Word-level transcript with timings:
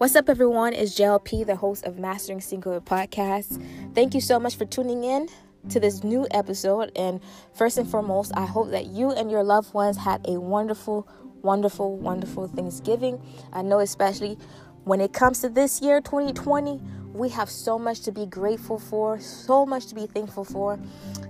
What's 0.00 0.16
up, 0.16 0.30
everyone? 0.30 0.72
It's 0.72 0.98
JLP, 0.98 1.44
the 1.44 1.56
host 1.56 1.84
of 1.84 1.98
Mastering 1.98 2.40
Singular 2.40 2.80
Podcast. 2.80 3.62
Thank 3.94 4.14
you 4.14 4.22
so 4.22 4.40
much 4.40 4.56
for 4.56 4.64
tuning 4.64 5.04
in 5.04 5.28
to 5.68 5.78
this 5.78 6.02
new 6.02 6.26
episode. 6.30 6.90
And 6.96 7.20
first 7.52 7.76
and 7.76 7.86
foremost, 7.86 8.32
I 8.34 8.46
hope 8.46 8.70
that 8.70 8.86
you 8.86 9.10
and 9.10 9.30
your 9.30 9.44
loved 9.44 9.74
ones 9.74 9.98
had 9.98 10.24
a 10.26 10.40
wonderful, 10.40 11.06
wonderful, 11.42 11.98
wonderful 11.98 12.48
Thanksgiving. 12.48 13.20
I 13.52 13.60
know, 13.60 13.80
especially 13.80 14.38
when 14.84 15.02
it 15.02 15.12
comes 15.12 15.42
to 15.42 15.50
this 15.50 15.82
year, 15.82 16.00
2020, 16.00 16.80
we 17.12 17.28
have 17.30 17.50
so 17.50 17.78
much 17.78 18.00
to 18.02 18.12
be 18.12 18.26
grateful 18.26 18.78
for, 18.78 19.18
so 19.18 19.66
much 19.66 19.86
to 19.86 19.94
be 19.94 20.06
thankful 20.06 20.44
for. 20.44 20.78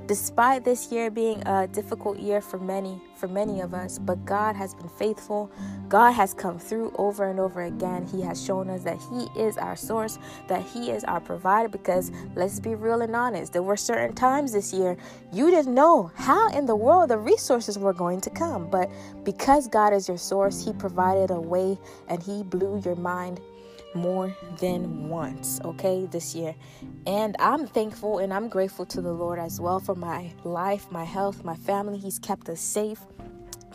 Despite 0.06 0.64
this 0.64 0.90
year 0.90 1.08
being 1.08 1.40
a 1.46 1.68
difficult 1.68 2.18
year 2.18 2.40
for 2.40 2.58
many 2.58 3.00
for 3.14 3.28
many 3.28 3.60
of 3.60 3.74
us 3.74 3.98
but 3.98 4.24
god 4.24 4.56
has 4.56 4.74
been 4.74 4.88
faithful. 4.88 5.50
God 5.88 6.12
has 6.12 6.34
come 6.34 6.58
through 6.58 6.92
over 6.98 7.30
and 7.30 7.38
over 7.38 7.62
again. 7.62 8.06
He 8.06 8.20
has 8.22 8.44
shown 8.44 8.70
us 8.70 8.82
that 8.82 8.98
he 9.10 9.40
is 9.40 9.56
our 9.56 9.76
source 9.76 10.18
that 10.48 10.62
he 10.62 10.90
is 10.90 11.04
our 11.04 11.20
provider 11.20 11.68
because 11.68 12.10
let's 12.34 12.58
be 12.58 12.74
real 12.74 13.02
and 13.02 13.14
honest 13.14 13.52
there 13.52 13.62
were 13.62 13.76
certain 13.76 14.14
times 14.14 14.52
this 14.52 14.72
year 14.72 14.96
you 15.32 15.48
didn't 15.50 15.74
know 15.74 16.10
how 16.16 16.50
in 16.50 16.66
the 16.66 16.74
world 16.74 17.10
the 17.10 17.18
resources 17.18 17.78
were 17.78 17.92
going 17.92 18.20
to 18.20 18.30
come. 18.30 18.68
But 18.68 18.90
because 19.22 19.68
god 19.68 19.92
is 19.92 20.08
your 20.08 20.18
source 20.18 20.64
he 20.64 20.72
provided 20.72 21.30
a 21.30 21.40
way 21.40 21.78
and 22.08 22.20
he 22.20 22.42
blew 22.42 22.82
your 22.84 22.96
mind 22.96 23.40
more 23.94 24.34
than 24.58 25.08
once, 25.08 25.60
okay, 25.64 26.06
this 26.06 26.34
year. 26.34 26.54
And 27.06 27.36
I'm 27.38 27.66
thankful 27.66 28.18
and 28.18 28.32
I'm 28.32 28.48
grateful 28.48 28.86
to 28.86 29.00
the 29.00 29.12
Lord 29.12 29.38
as 29.38 29.60
well 29.60 29.80
for 29.80 29.94
my 29.94 30.32
life, 30.44 30.90
my 30.90 31.04
health, 31.04 31.44
my 31.44 31.56
family. 31.56 31.98
He's 31.98 32.18
kept 32.18 32.48
us 32.48 32.60
safe 32.60 33.00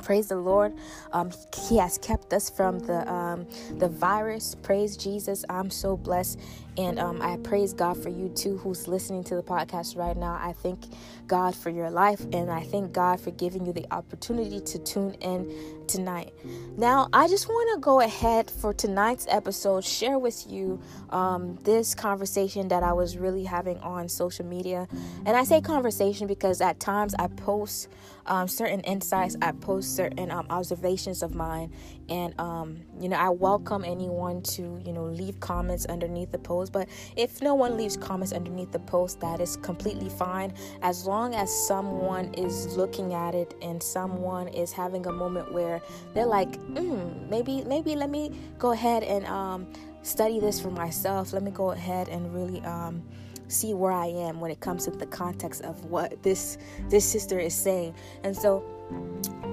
praise 0.05 0.27
the 0.29 0.35
lord 0.37 0.73
um, 1.11 1.31
he 1.67 1.77
has 1.77 1.97
kept 1.97 2.31
us 2.31 2.49
from 2.49 2.79
the 2.79 3.11
um, 3.11 3.45
the 3.79 3.89
virus 3.89 4.55
praise 4.55 4.95
jesus 4.95 5.43
i'm 5.49 5.69
so 5.69 5.97
blessed 5.97 6.39
and 6.77 6.99
um, 6.99 7.21
I 7.21 7.37
praise 7.37 7.73
God 7.73 8.01
for 8.01 8.09
you 8.09 8.29
too, 8.29 8.57
who's 8.57 8.87
listening 8.87 9.23
to 9.25 9.35
the 9.35 9.43
podcast 9.43 9.95
right 9.95 10.15
now. 10.17 10.37
I 10.41 10.53
thank 10.53 10.83
God 11.25 11.55
for 11.55 11.69
your 11.69 11.89
life, 11.89 12.25
and 12.33 12.51
I 12.51 12.63
thank 12.63 12.91
God 12.91 13.19
for 13.21 13.31
giving 13.31 13.65
you 13.65 13.71
the 13.71 13.85
opportunity 13.91 14.59
to 14.59 14.79
tune 14.79 15.13
in 15.21 15.85
tonight. 15.87 16.33
Now, 16.77 17.07
I 17.13 17.27
just 17.27 17.47
want 17.47 17.75
to 17.75 17.79
go 17.79 18.01
ahead 18.01 18.51
for 18.51 18.73
tonight's 18.73 19.25
episode, 19.29 19.85
share 19.85 20.19
with 20.19 20.45
you 20.49 20.81
um, 21.11 21.57
this 21.63 21.95
conversation 21.95 22.67
that 22.67 22.83
I 22.83 22.91
was 22.91 23.17
really 23.17 23.45
having 23.45 23.77
on 23.79 24.09
social 24.09 24.45
media. 24.45 24.87
And 25.25 25.37
I 25.37 25.45
say 25.45 25.61
conversation 25.61 26.27
because 26.27 26.59
at 26.59 26.79
times 26.79 27.15
I 27.17 27.27
post 27.27 27.87
um, 28.27 28.47
certain 28.47 28.81
insights, 28.81 29.35
I 29.41 29.51
post 29.53 29.95
certain 29.95 30.31
um, 30.31 30.47
observations 30.49 31.23
of 31.23 31.35
mine, 31.35 31.71
and 32.09 32.39
um, 32.39 32.81
you 32.99 33.09
know, 33.09 33.17
I 33.17 33.29
welcome 33.29 33.83
anyone 33.83 34.41
to 34.41 34.81
you 34.85 34.93
know 34.93 35.05
leave 35.05 35.39
comments 35.39 35.85
underneath 35.85 36.31
the 36.31 36.39
post 36.39 36.73
but 36.75 36.89
if 37.15 37.41
no 37.41 37.55
one 37.55 37.77
leaves 37.77 37.95
comments 37.95 38.33
underneath 38.33 38.71
the 38.71 38.79
post, 38.79 39.21
that 39.21 39.39
is 39.39 39.55
completely 39.57 40.09
fine. 40.09 40.53
As 40.81 41.05
long 41.05 41.33
as 41.33 41.49
someone 41.67 42.33
is 42.33 42.75
looking 42.75 43.13
at 43.13 43.33
it 43.33 43.53
and 43.61 43.81
someone 43.81 44.49
is 44.49 44.73
having 44.73 45.05
a 45.05 45.11
moment 45.11 45.53
where 45.53 45.81
they're 46.13 46.25
like, 46.25 46.51
mm, 46.67 47.29
maybe, 47.29 47.63
maybe 47.63 47.95
let 47.95 48.09
me 48.09 48.31
go 48.59 48.71
ahead 48.71 49.03
and 49.03 49.25
um, 49.27 49.67
study 50.01 50.39
this 50.39 50.59
for 50.59 50.69
myself. 50.69 51.33
Let 51.33 51.43
me 51.43 51.51
go 51.51 51.71
ahead 51.71 52.09
and 52.09 52.33
really. 52.33 52.61
Um, 52.65 53.03
see 53.47 53.73
where 53.73 53.91
I 53.91 54.07
am 54.07 54.39
when 54.39 54.51
it 54.51 54.59
comes 54.59 54.85
to 54.85 54.91
the 54.91 55.05
context 55.05 55.61
of 55.63 55.85
what 55.85 56.21
this 56.23 56.57
this 56.89 57.05
sister 57.05 57.39
is 57.39 57.53
saying. 57.53 57.95
And 58.23 58.35
so 58.35 58.63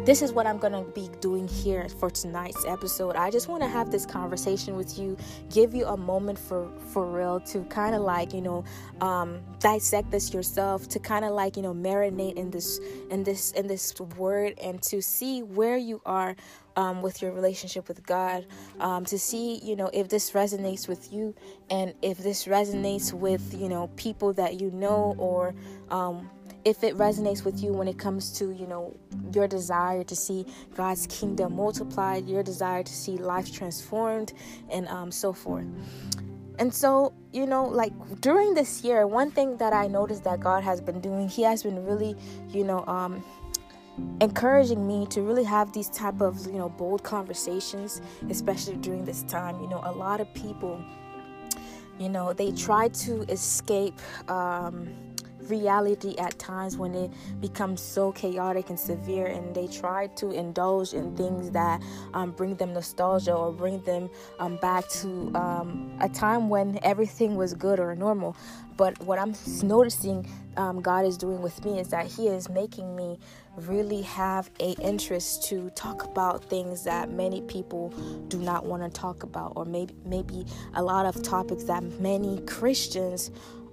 this 0.05 0.21
is 0.21 0.33
what 0.33 0.47
I'm 0.47 0.59
going 0.59 0.73
to 0.73 0.83
be 0.93 1.09
doing 1.21 1.47
here 1.47 1.89
for 1.89 2.11
tonight's 2.11 2.65
episode. 2.67 3.15
I 3.15 3.31
just 3.31 3.47
want 3.48 3.63
to 3.63 3.69
have 3.69 3.91
this 3.91 4.05
conversation 4.05 4.77
with 4.77 4.98
you, 4.98 5.17
give 5.48 5.75
you 5.75 5.87
a 5.87 5.97
moment 5.97 6.39
for 6.39 6.70
for 6.93 7.07
real 7.07 7.39
to 7.41 7.65
kind 7.65 7.95
of 7.95 8.03
like, 8.03 8.35
you 8.35 8.41
know, 8.41 8.64
um, 9.01 9.41
dissect 9.61 10.11
this 10.11 10.35
yourself, 10.35 10.89
to 10.89 10.98
kind 10.98 11.24
of 11.24 11.33
like, 11.33 11.57
you 11.57 11.63
know, 11.63 11.73
marinate 11.73 12.35
in 12.35 12.51
this 12.51 12.80
in 13.11 13.23
this 13.23 13.53
in 13.53 13.69
this 13.69 13.95
word 14.19 14.59
and 14.61 14.83
to 14.83 15.01
see 15.01 15.42
where 15.42 15.77
you 15.77 16.03
are 16.05 16.35
um, 16.77 17.03
with 17.03 17.23
your 17.23 17.33
relationship 17.33 17.89
with 17.89 18.05
God, 18.07 18.47
um, 18.81 19.05
to 19.07 19.19
see, 19.19 19.61
you 19.63 19.77
know, 19.77 19.91
if 19.93 20.09
this 20.09 20.33
resonates 20.33 20.89
with 20.89 21.13
you 21.13 21.35
and 21.71 21.95
if 22.03 22.19
this 22.19 22.47
resonates 22.47 23.13
with, 23.13 23.55
you 23.55 23.69
know, 23.69 23.89
people 23.97 24.33
that 24.35 24.61
you 24.61 24.71
know 24.71 25.15
or 25.19 25.55
um, 25.91 26.31
if 26.65 26.85
it 26.85 26.97
resonates 26.97 27.45
with 27.45 27.63
you 27.63 27.73
when 27.73 27.89
it 27.89 27.99
comes 27.99 28.31
to 28.39 28.53
you 28.53 28.67
know 28.67 28.97
your 29.35 29.49
desire 29.49 30.05
to 30.05 30.15
see 30.15 30.47
god's 30.77 31.07
kingdom 31.09 31.57
multiplied 31.57 32.29
your 32.29 32.43
desire 32.43 32.83
to 32.83 32.93
see 32.93 33.17
life 33.17 33.53
transformed 33.53 34.33
and 34.71 34.87
um, 34.89 35.11
so 35.11 35.33
forth. 35.33 35.67
And 36.59 36.73
so 36.73 37.13
you 37.33 37.47
know 37.47 37.65
like 37.65 37.93
during 38.21 38.55
this 38.55 38.85
year 38.85 39.07
one 39.07 39.31
thing 39.31 39.57
that 39.57 39.73
i 39.73 39.87
noticed 39.87 40.23
that 40.25 40.39
god 40.41 40.63
has 40.63 40.81
been 40.81 41.01
doing 41.01 41.29
he 41.29 41.43
has 41.43 41.63
been 41.63 41.85
really 41.85 42.15
you 42.51 42.63
know 42.63 42.85
um, 42.87 43.25
encouraging 44.20 44.86
me 44.86 45.07
to 45.07 45.23
really 45.23 45.45
have 45.45 45.73
these 45.73 45.89
type 45.89 46.20
of 46.20 46.46
you 46.46 46.58
know 46.58 46.68
bold 46.68 47.02
conversations 47.02 48.01
especially 48.30 48.77
during 48.77 49.05
this 49.05 49.23
time. 49.24 49.61
You 49.61 49.68
know 49.68 49.80
a 49.85 49.92
lot 49.92 50.20
of 50.20 50.33
people 50.35 50.83
you 51.98 52.08
know 52.08 52.33
they 52.33 52.52
try 52.52 52.89
to 52.89 53.23
escape 53.30 53.98
um, 54.29 54.89
reality 55.48 56.14
at 56.18 56.39
times 56.39 56.77
when 56.77 56.95
it 56.95 57.11
becomes 57.41 57.80
so 57.80 58.12
chaotic 58.12 58.70
and 58.70 58.79
severe 58.79 59.27
and 59.27 59.55
they 59.55 59.67
try 59.67 60.07
to 60.08 60.30
indulge 60.30 60.95
in 60.95 61.17
things 61.17 61.51
that 61.51 61.83
um, 62.14 62.30
bring 62.30 62.55
them 62.57 62.73
nostalgia 62.73 63.35
or 63.35 63.52
bring 63.52 63.80
them 63.83 64.08
um, 64.39 64.57
back 64.58 64.89
to 64.89 65.30
um, 65.35 65.92
a 66.01 66.08
time 66.08 66.48
when 66.48 66.79
everything 66.83 67.35
was 67.36 67.55
good 67.55 67.80
or 67.80 67.95
normal. 67.95 68.36
But 68.77 68.98
what 69.02 69.18
i'm 69.18 69.35
noticing 69.62 70.27
um, 70.57 70.80
god 70.80 71.05
is 71.05 71.17
doing 71.17 71.42
with 71.42 71.64
me 71.64 71.79
is 71.79 71.89
that 71.89 72.07
he 72.07 72.29
is 72.29 72.48
making 72.48 72.96
me 72.96 73.18
really 73.57 74.02
have 74.02 74.51
a 74.61 74.73
interest 74.83 75.45
to 75.45 75.70
talk 75.70 76.05
about 76.05 76.45
things 76.45 76.85
that 76.85 77.11
many 77.11 77.42
people 77.42 77.90
do 78.29 78.39
not 78.39 78.64
want 78.64 78.83
to 78.83 78.89
talk 78.89 79.23
about 79.23 79.52
or 79.57 79.64
maybe 79.64 79.95
maybe 80.05 80.46
a 80.74 80.83
lot 80.83 81.05
of 81.05 81.23
topics 81.23 81.64
that 81.64 81.83
many 82.01 82.41
christians 82.46 83.30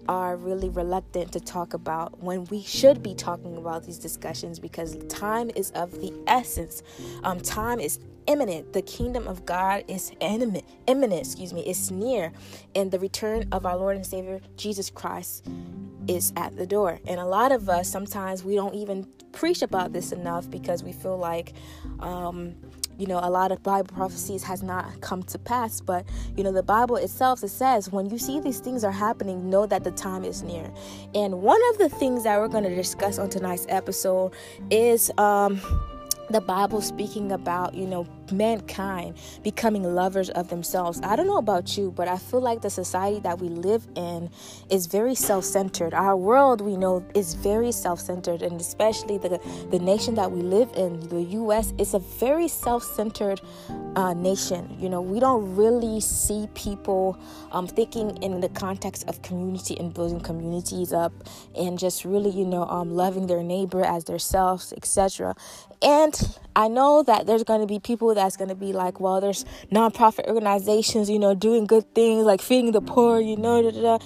are 0.09 0.35
really 0.35 0.69
reluctant 0.69 1.31
to 1.31 1.39
talk 1.39 1.75
about 1.75 2.21
when 2.23 2.43
we 2.45 2.63
should 2.63 3.03
be 3.03 3.13
talking 3.13 3.55
about 3.57 3.85
these 3.85 3.99
discussions 3.99 4.59
because 4.59 4.97
time 5.07 5.51
is 5.55 5.69
of 5.71 5.91
the 6.01 6.11
essence. 6.25 6.81
Um, 7.23 7.39
time 7.39 7.79
is 7.79 7.99
imminent. 8.25 8.73
The 8.73 8.81
kingdom 8.81 9.27
of 9.27 9.45
God 9.45 9.83
is 9.87 10.11
imminent. 10.19 10.65
Imminent, 10.87 11.21
excuse 11.21 11.53
me, 11.53 11.61
it's 11.61 11.91
near, 11.91 12.33
and 12.73 12.89
the 12.89 12.97
return 12.97 13.47
of 13.51 13.67
our 13.67 13.77
Lord 13.77 13.97
and 13.97 14.05
Savior 14.05 14.41
Jesus 14.57 14.89
Christ 14.89 15.45
is 16.07 16.33
at 16.35 16.55
the 16.55 16.65
door. 16.65 16.99
And 17.05 17.19
a 17.19 17.25
lot 17.25 17.51
of 17.51 17.69
us 17.69 17.87
sometimes 17.87 18.43
we 18.43 18.55
don't 18.55 18.73
even 18.73 19.07
preach 19.31 19.61
about 19.61 19.93
this 19.93 20.11
enough 20.11 20.49
because 20.49 20.83
we 20.83 20.91
feel 20.91 21.19
like 21.19 21.53
um, 21.99 22.55
you 22.99 23.07
know 23.07 23.19
a 23.23 23.29
lot 23.29 23.51
of 23.51 23.63
bible 23.63 23.95
prophecies 23.95 24.43
has 24.43 24.61
not 24.61 24.99
come 25.01 25.23
to 25.23 25.39
pass 25.39 25.81
but 25.81 26.05
you 26.35 26.43
know 26.43 26.51
the 26.51 26.63
bible 26.63 26.97
itself 26.97 27.43
it 27.43 27.49
says 27.49 27.91
when 27.91 28.09
you 28.09 28.17
see 28.17 28.39
these 28.39 28.59
things 28.59 28.83
are 28.83 28.91
happening 28.91 29.49
know 29.49 29.65
that 29.65 29.83
the 29.83 29.91
time 29.91 30.23
is 30.23 30.43
near. 30.43 30.71
And 31.15 31.41
one 31.41 31.59
of 31.71 31.77
the 31.77 31.89
things 31.89 32.23
that 32.23 32.39
we're 32.39 32.47
going 32.47 32.63
to 32.63 32.75
discuss 32.75 33.17
on 33.17 33.29
tonight's 33.29 33.65
episode 33.69 34.33
is 34.69 35.11
um 35.17 35.61
the 36.29 36.41
Bible 36.41 36.79
speaking 36.79 37.31
about, 37.31 37.73
you 37.73 37.87
know, 37.87 38.05
mankind 38.31 39.17
becoming 39.43 39.83
lovers 39.83 40.29
of 40.31 40.49
themselves. 40.49 40.99
I 41.03 41.15
don't 41.15 41.27
know 41.27 41.37
about 41.37 41.77
you, 41.77 41.91
but 41.91 42.07
I 42.07 42.17
feel 42.17 42.41
like 42.41 42.61
the 42.61 42.69
society 42.69 43.19
that 43.21 43.39
we 43.39 43.49
live 43.49 43.87
in 43.95 44.29
is 44.69 44.85
very 44.85 45.15
self-centered. 45.15 45.93
Our 45.93 46.15
world, 46.15 46.61
we 46.61 46.77
know, 46.77 47.05
is 47.15 47.33
very 47.33 47.71
self-centered, 47.71 48.41
and 48.41 48.59
especially 48.59 49.17
the 49.17 49.39
the 49.71 49.79
nation 49.79 50.15
that 50.15 50.31
we 50.31 50.41
live 50.41 50.69
in, 50.75 50.99
the 51.09 51.21
U.S., 51.21 51.73
is 51.77 51.93
a 51.93 51.99
very 51.99 52.47
self-centered 52.47 53.41
uh, 53.95 54.13
nation. 54.13 54.75
You 54.79 54.89
know, 54.89 55.01
we 55.01 55.19
don't 55.19 55.55
really 55.55 55.99
see 55.99 56.47
people 56.53 57.17
um, 57.51 57.67
thinking 57.67 58.17
in 58.23 58.39
the 58.39 58.49
context 58.49 59.07
of 59.07 59.21
community 59.21 59.77
and 59.79 59.93
building 59.93 60.19
communities 60.19 60.93
up, 60.93 61.13
and 61.55 61.77
just 61.77 62.05
really, 62.05 62.29
you 62.29 62.45
know, 62.45 62.65
um, 62.65 62.91
loving 62.91 63.27
their 63.27 63.43
neighbor 63.43 63.83
as 63.83 64.05
themselves, 64.05 64.73
etc. 64.73 65.35
And 65.81 66.37
I 66.59 66.67
know 66.67 67.03
that 67.03 67.25
there's 67.25 67.45
going 67.45 67.61
to 67.61 67.67
be 67.67 67.79
people 67.79 68.13
that's 68.13 68.35
going 68.35 68.49
to 68.49 68.55
be 68.55 68.73
like, 68.73 68.99
well, 68.99 69.21
there's 69.21 69.45
nonprofit 69.71 70.27
organizations, 70.27 71.09
you 71.09 71.17
know, 71.17 71.33
doing 71.33 71.65
good 71.65 71.95
things 71.95 72.25
like 72.25 72.41
feeding 72.41 72.73
the 72.73 72.81
poor, 72.81 73.21
you 73.21 73.37
know, 73.37 73.61
da, 73.61 73.71
da, 73.71 73.97
da. 73.97 74.05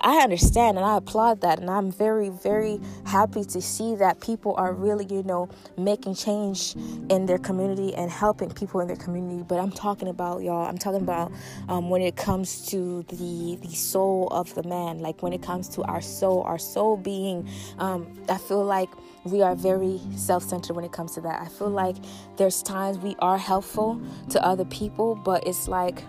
I 0.00 0.18
understand 0.18 0.76
and 0.76 0.84
I 0.84 0.98
applaud 0.98 1.40
that, 1.40 1.60
and 1.60 1.70
I'm 1.70 1.90
very, 1.90 2.28
very 2.28 2.78
happy 3.06 3.42
to 3.44 3.62
see 3.62 3.94
that 3.94 4.20
people 4.20 4.54
are 4.56 4.74
really, 4.74 5.06
you 5.06 5.22
know, 5.22 5.48
making 5.78 6.16
change 6.16 6.74
in 7.08 7.24
their 7.24 7.38
community 7.38 7.94
and 7.94 8.10
helping 8.10 8.50
people 8.50 8.80
in 8.80 8.86
their 8.86 8.96
community. 8.96 9.42
But 9.42 9.58
I'm 9.60 9.70
talking 9.70 10.08
about 10.08 10.42
y'all. 10.42 10.66
I'm 10.66 10.76
talking 10.76 11.00
about 11.00 11.32
um, 11.70 11.88
when 11.88 12.02
it 12.02 12.16
comes 12.16 12.66
to 12.66 13.02
the 13.04 13.56
the 13.62 13.74
soul 13.74 14.28
of 14.30 14.54
the 14.54 14.64
man, 14.64 14.98
like 14.98 15.22
when 15.22 15.32
it 15.32 15.40
comes 15.40 15.70
to 15.70 15.82
our 15.84 16.02
soul, 16.02 16.42
our 16.42 16.58
soul 16.58 16.98
being. 16.98 17.48
Um, 17.78 18.06
I 18.28 18.36
feel 18.36 18.62
like 18.62 18.90
we 19.24 19.42
are 19.42 19.54
very 19.54 20.00
self-centered 20.16 20.74
when 20.74 20.84
it 20.84 20.92
comes 20.92 21.12
to 21.14 21.20
that. 21.22 21.40
I 21.40 21.48
feel 21.48 21.70
like 21.70 21.96
there's 22.36 22.62
times 22.62 22.98
we 22.98 23.16
are 23.20 23.38
helpful 23.38 24.00
to 24.30 24.44
other 24.44 24.64
people, 24.66 25.14
but 25.14 25.46
it's 25.46 25.68
like 25.68 26.04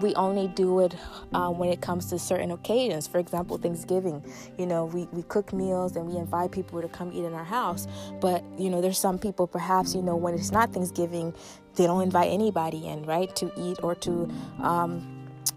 we 0.00 0.14
only 0.14 0.48
do 0.48 0.80
it 0.80 0.94
um, 1.32 1.58
when 1.58 1.70
it 1.70 1.80
comes 1.80 2.06
to 2.10 2.18
certain 2.18 2.50
occasions. 2.50 3.06
For 3.06 3.18
example, 3.18 3.56
Thanksgiving. 3.56 4.24
You 4.58 4.66
know, 4.66 4.84
we, 4.84 5.08
we 5.12 5.22
cook 5.22 5.52
meals 5.52 5.96
and 5.96 6.06
we 6.06 6.16
invite 6.16 6.52
people 6.52 6.82
to 6.82 6.88
come 6.88 7.12
eat 7.12 7.24
in 7.24 7.32
our 7.32 7.44
house. 7.44 7.86
But, 8.20 8.44
you 8.58 8.68
know, 8.68 8.80
there's 8.80 8.98
some 8.98 9.18
people, 9.18 9.46
perhaps, 9.46 9.94
you 9.94 10.02
know, 10.02 10.16
when 10.16 10.34
it's 10.34 10.52
not 10.52 10.72
Thanksgiving, 10.72 11.34
they 11.74 11.86
don't 11.86 12.02
invite 12.02 12.30
anybody 12.30 12.86
in, 12.86 13.04
right, 13.04 13.34
to 13.36 13.50
eat 13.56 13.78
or 13.82 13.94
to. 13.96 14.30
Um, 14.62 15.15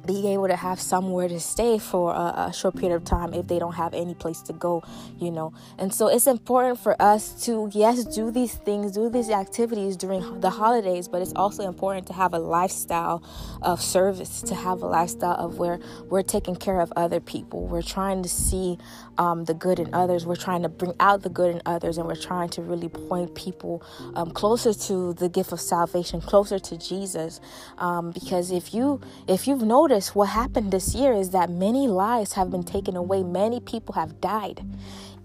being 0.09 0.25
able 0.25 0.47
to 0.47 0.55
have 0.55 0.79
somewhere 0.79 1.27
to 1.27 1.39
stay 1.39 1.77
for 1.77 2.15
a, 2.15 2.47
a, 2.47 2.51
short 2.51 2.75
period 2.75 2.95
of 2.95 3.03
time 3.05 3.31
if 3.31 3.45
they 3.45 3.59
don't 3.59 3.75
have 3.75 3.93
any 3.93 4.15
place 4.15 4.41
to 4.41 4.53
go, 4.53 4.81
you 5.19 5.29
know. 5.29 5.53
And 5.77 5.93
so 5.93 6.07
it's 6.07 6.25
important 6.25 6.79
for 6.79 6.99
us 6.99 7.45
to, 7.45 7.69
yes, 7.71 8.05
do 8.05 8.31
these 8.31 8.55
things, 8.55 8.93
do 8.93 9.11
these 9.11 9.29
activities 9.29 9.95
during 9.95 10.41
the 10.41 10.49
holidays, 10.49 11.07
but 11.07 11.21
it's 11.21 11.33
also 11.35 11.67
important 11.67 12.07
to 12.07 12.13
have 12.13 12.33
a 12.33 12.39
lifestyle 12.39 13.21
of 13.61 13.83
service, 13.83 14.41
to 14.41 14.55
have 14.55 14.81
a 14.81 14.87
lifestyle 14.87 15.35
of 15.35 15.59
where 15.59 15.79
we're 16.09 16.23
taking 16.23 16.55
care 16.55 16.81
of 16.81 16.91
other 16.95 17.19
people. 17.19 17.67
We're 17.67 17.83
trying 17.83 18.23
to 18.23 18.29
see 18.29 18.79
um, 19.19 19.43
the 19.43 19.53
good 19.53 19.79
in 19.79 19.93
others. 19.93 20.25
We're 20.25 20.35
trying 20.35 20.63
to 20.63 20.69
bring 20.69 20.93
out 20.99 21.21
the 21.21 21.29
good 21.29 21.53
in 21.53 21.61
others, 21.65 21.97
and 21.97 22.07
we're 22.07 22.15
trying 22.15 22.49
to 22.49 22.61
really 22.61 22.89
point 22.89 23.35
people 23.35 23.83
um, 24.15 24.31
closer 24.31 24.73
to 24.73 25.13
the 25.13 25.29
gift 25.29 25.51
of 25.51 25.61
salvation, 25.61 26.21
closer 26.21 26.57
to 26.57 26.77
Jesus. 26.77 27.39
Um, 27.77 28.11
because 28.11 28.49
if 28.49 28.73
you 28.73 29.01
if 29.27 29.47
you've 29.47 29.61
noticed 29.61 30.15
what 30.15 30.29
happened 30.29 30.71
this 30.71 30.95
year 30.95 31.13
is 31.13 31.31
that 31.31 31.49
many 31.51 31.87
lives 31.87 32.33
have 32.33 32.49
been 32.49 32.63
taken 32.63 32.95
away, 32.95 33.21
many 33.21 33.59
people 33.59 33.93
have 33.93 34.19
died 34.21 34.65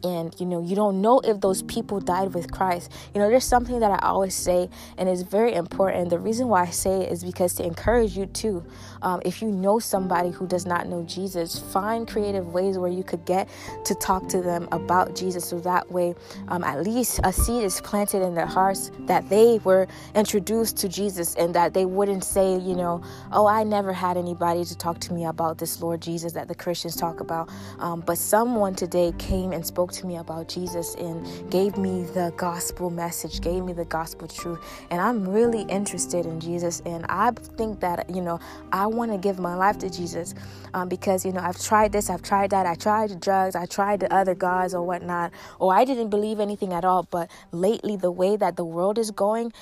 and 0.04 0.34
you 0.38 0.46
know 0.46 0.62
you 0.62 0.76
don't 0.76 1.00
know 1.00 1.20
if 1.20 1.40
those 1.40 1.62
people 1.62 1.98
died 1.98 2.34
with 2.34 2.52
christ 2.52 2.92
you 3.14 3.20
know 3.20 3.28
there's 3.28 3.44
something 3.44 3.80
that 3.80 3.90
i 3.90 4.06
always 4.06 4.34
say 4.34 4.68
and 4.98 5.08
it's 5.08 5.22
very 5.22 5.54
important 5.54 6.10
the 6.10 6.18
reason 6.18 6.46
why 6.46 6.62
i 6.62 6.70
say 6.70 7.02
it 7.02 7.12
is 7.12 7.24
because 7.24 7.54
to 7.54 7.64
encourage 7.64 8.16
you 8.16 8.26
too 8.26 8.64
um, 9.02 9.20
if 9.24 9.40
you 9.40 9.48
know 9.50 9.78
somebody 9.78 10.30
who 10.30 10.46
does 10.46 10.66
not 10.66 10.86
know 10.86 11.02
jesus 11.04 11.58
find 11.58 12.06
creative 12.06 12.52
ways 12.52 12.78
where 12.78 12.90
you 12.90 13.02
could 13.02 13.24
get 13.24 13.48
to 13.84 13.94
talk 13.96 14.28
to 14.28 14.42
them 14.42 14.68
about 14.72 15.14
jesus 15.14 15.44
so 15.46 15.60
that 15.60 15.90
way 15.90 16.14
um, 16.48 16.64
at 16.64 16.82
least 16.84 17.20
a 17.24 17.32
seed 17.32 17.64
is 17.64 17.80
planted 17.82 18.22
in 18.22 18.34
their 18.34 18.46
hearts 18.46 18.90
that 19.00 19.28
they 19.28 19.60
were 19.64 19.86
introduced 20.14 20.76
to 20.76 20.88
jesus 20.88 21.34
and 21.36 21.54
that 21.54 21.74
they 21.74 21.84
wouldn't 21.84 22.24
say 22.24 22.58
you 22.58 22.76
know 22.76 23.02
oh 23.32 23.46
i 23.46 23.62
never 23.64 23.92
had 23.92 24.16
anybody 24.16 24.64
to 24.64 24.76
talk 24.76 24.98
to 25.00 25.12
me 25.12 25.24
about 25.24 25.58
this 25.58 25.80
lord 25.82 26.00
jesus 26.00 26.32
that 26.32 26.48
the 26.48 26.54
christians 26.54 26.96
talk 26.96 27.20
about 27.20 27.48
um, 27.80 28.00
but 28.00 28.18
someone 28.18 28.74
today 28.74 29.12
came 29.18 29.52
and 29.52 29.66
spoke 29.66 29.92
to 29.92 30.06
me 30.06 30.16
about 30.16 30.48
Jesus 30.48 30.94
and 30.96 31.50
gave 31.50 31.76
me 31.76 32.04
the 32.04 32.32
gospel 32.36 32.90
message, 32.90 33.40
gave 33.40 33.64
me 33.64 33.72
the 33.72 33.84
gospel 33.86 34.28
truth. 34.28 34.60
And 34.90 35.00
I'm 35.00 35.28
really 35.28 35.62
interested 35.62 36.26
in 36.26 36.40
Jesus. 36.40 36.80
And 36.86 37.06
I 37.08 37.32
think 37.32 37.80
that, 37.80 38.08
you 38.10 38.22
know, 38.22 38.40
I 38.72 38.86
want 38.86 39.12
to 39.12 39.18
give 39.18 39.38
my 39.38 39.54
life 39.54 39.78
to 39.78 39.90
Jesus 39.90 40.34
um, 40.74 40.88
because, 40.88 41.24
you 41.24 41.32
know, 41.32 41.40
I've 41.40 41.60
tried 41.60 41.92
this, 41.92 42.10
I've 42.10 42.22
tried 42.22 42.50
that, 42.50 42.66
I 42.66 42.74
tried 42.74 43.20
drugs, 43.20 43.56
I 43.56 43.66
tried 43.74 44.00
the 44.00 44.12
other 44.12 44.34
gods 44.34 44.74
or 44.74 44.82
whatnot, 44.82 45.32
or 45.58 45.74
I 45.74 45.84
didn't 45.84 46.10
believe 46.10 46.40
anything 46.40 46.72
at 46.72 46.84
all. 46.84 47.02
But 47.10 47.30
lately, 47.52 47.96
the 47.96 48.10
way 48.10 48.36
that 48.36 48.56
the 48.56 48.64
world 48.64 48.98
is 48.98 49.10
going, 49.10 49.52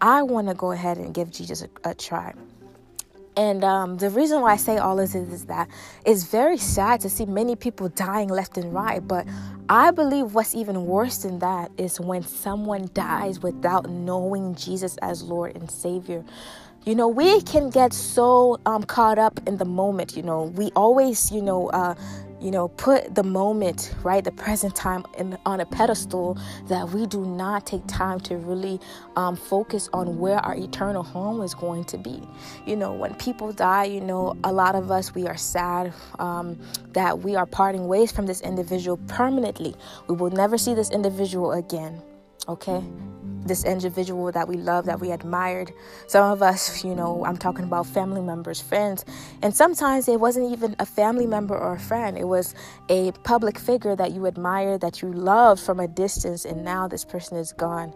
I 0.00 0.22
want 0.22 0.48
to 0.48 0.54
go 0.54 0.72
ahead 0.72 0.98
and 0.98 1.14
give 1.14 1.30
Jesus 1.30 1.62
a, 1.62 1.90
a 1.90 1.94
try. 1.94 2.34
And 3.36 3.64
um, 3.64 3.96
the 3.98 4.10
reason 4.10 4.40
why 4.42 4.52
I 4.52 4.56
say 4.56 4.78
all 4.78 4.96
this 4.96 5.14
is, 5.14 5.28
is 5.32 5.46
that 5.46 5.68
it's 6.06 6.24
very 6.24 6.56
sad 6.56 7.00
to 7.00 7.10
see 7.10 7.26
many 7.26 7.56
people 7.56 7.88
dying 7.88 8.28
left 8.28 8.56
and 8.56 8.72
right. 8.72 9.06
But 9.06 9.26
I 9.68 9.90
believe 9.90 10.34
what's 10.34 10.54
even 10.54 10.86
worse 10.86 11.18
than 11.18 11.40
that 11.40 11.72
is 11.76 11.98
when 11.98 12.22
someone 12.22 12.90
dies 12.94 13.40
without 13.40 13.90
knowing 13.90 14.54
Jesus 14.54 14.96
as 14.98 15.22
Lord 15.22 15.56
and 15.56 15.68
Savior. 15.68 16.24
You 16.84 16.94
know, 16.94 17.08
we 17.08 17.40
can 17.40 17.70
get 17.70 17.92
so 17.92 18.60
um, 18.66 18.84
caught 18.84 19.18
up 19.18 19.40
in 19.48 19.56
the 19.56 19.64
moment. 19.64 20.16
You 20.16 20.22
know, 20.22 20.44
we 20.54 20.70
always, 20.76 21.32
you 21.32 21.42
know, 21.42 21.70
uh, 21.70 21.94
you 22.44 22.50
know, 22.50 22.68
put 22.68 23.14
the 23.14 23.22
moment, 23.22 23.94
right, 24.02 24.22
the 24.22 24.30
present 24.30 24.76
time 24.76 25.06
in, 25.16 25.38
on 25.46 25.60
a 25.60 25.64
pedestal 25.64 26.38
that 26.68 26.90
we 26.90 27.06
do 27.06 27.24
not 27.24 27.64
take 27.66 27.80
time 27.86 28.20
to 28.20 28.36
really 28.36 28.78
um, 29.16 29.34
focus 29.34 29.88
on 29.94 30.18
where 30.18 30.36
our 30.40 30.54
eternal 30.54 31.02
home 31.02 31.40
is 31.40 31.54
going 31.54 31.84
to 31.84 31.96
be. 31.96 32.22
You 32.66 32.76
know, 32.76 32.92
when 32.92 33.14
people 33.14 33.50
die, 33.50 33.84
you 33.84 34.02
know, 34.02 34.36
a 34.44 34.52
lot 34.52 34.74
of 34.74 34.90
us, 34.90 35.14
we 35.14 35.26
are 35.26 35.38
sad 35.38 35.94
um, 36.18 36.60
that 36.92 37.20
we 37.20 37.34
are 37.34 37.46
parting 37.46 37.88
ways 37.88 38.12
from 38.12 38.26
this 38.26 38.42
individual 38.42 38.98
permanently. 39.08 39.74
We 40.06 40.14
will 40.14 40.30
never 40.30 40.58
see 40.58 40.74
this 40.74 40.90
individual 40.90 41.52
again, 41.52 42.02
okay? 42.46 42.84
This 43.44 43.64
individual 43.64 44.32
that 44.32 44.48
we 44.48 44.56
love, 44.56 44.86
that 44.86 45.00
we 45.00 45.10
admired. 45.10 45.72
Some 46.06 46.30
of 46.30 46.42
us, 46.42 46.84
you 46.84 46.94
know, 46.94 47.24
I'm 47.24 47.36
talking 47.36 47.64
about 47.64 47.86
family 47.86 48.22
members, 48.22 48.60
friends, 48.60 49.04
and 49.42 49.54
sometimes 49.54 50.08
it 50.08 50.20
wasn't 50.20 50.52
even 50.52 50.76
a 50.78 50.86
family 50.86 51.26
member 51.26 51.56
or 51.56 51.74
a 51.74 51.80
friend. 51.80 52.16
It 52.16 52.28
was 52.28 52.54
a 52.88 53.12
public 53.24 53.58
figure 53.58 53.96
that 53.96 54.12
you 54.12 54.26
admired, 54.26 54.80
that 54.80 55.02
you 55.02 55.12
loved 55.12 55.62
from 55.62 55.80
a 55.80 55.88
distance, 55.88 56.44
and 56.44 56.64
now 56.64 56.88
this 56.88 57.04
person 57.04 57.36
is 57.36 57.52
gone. 57.52 57.94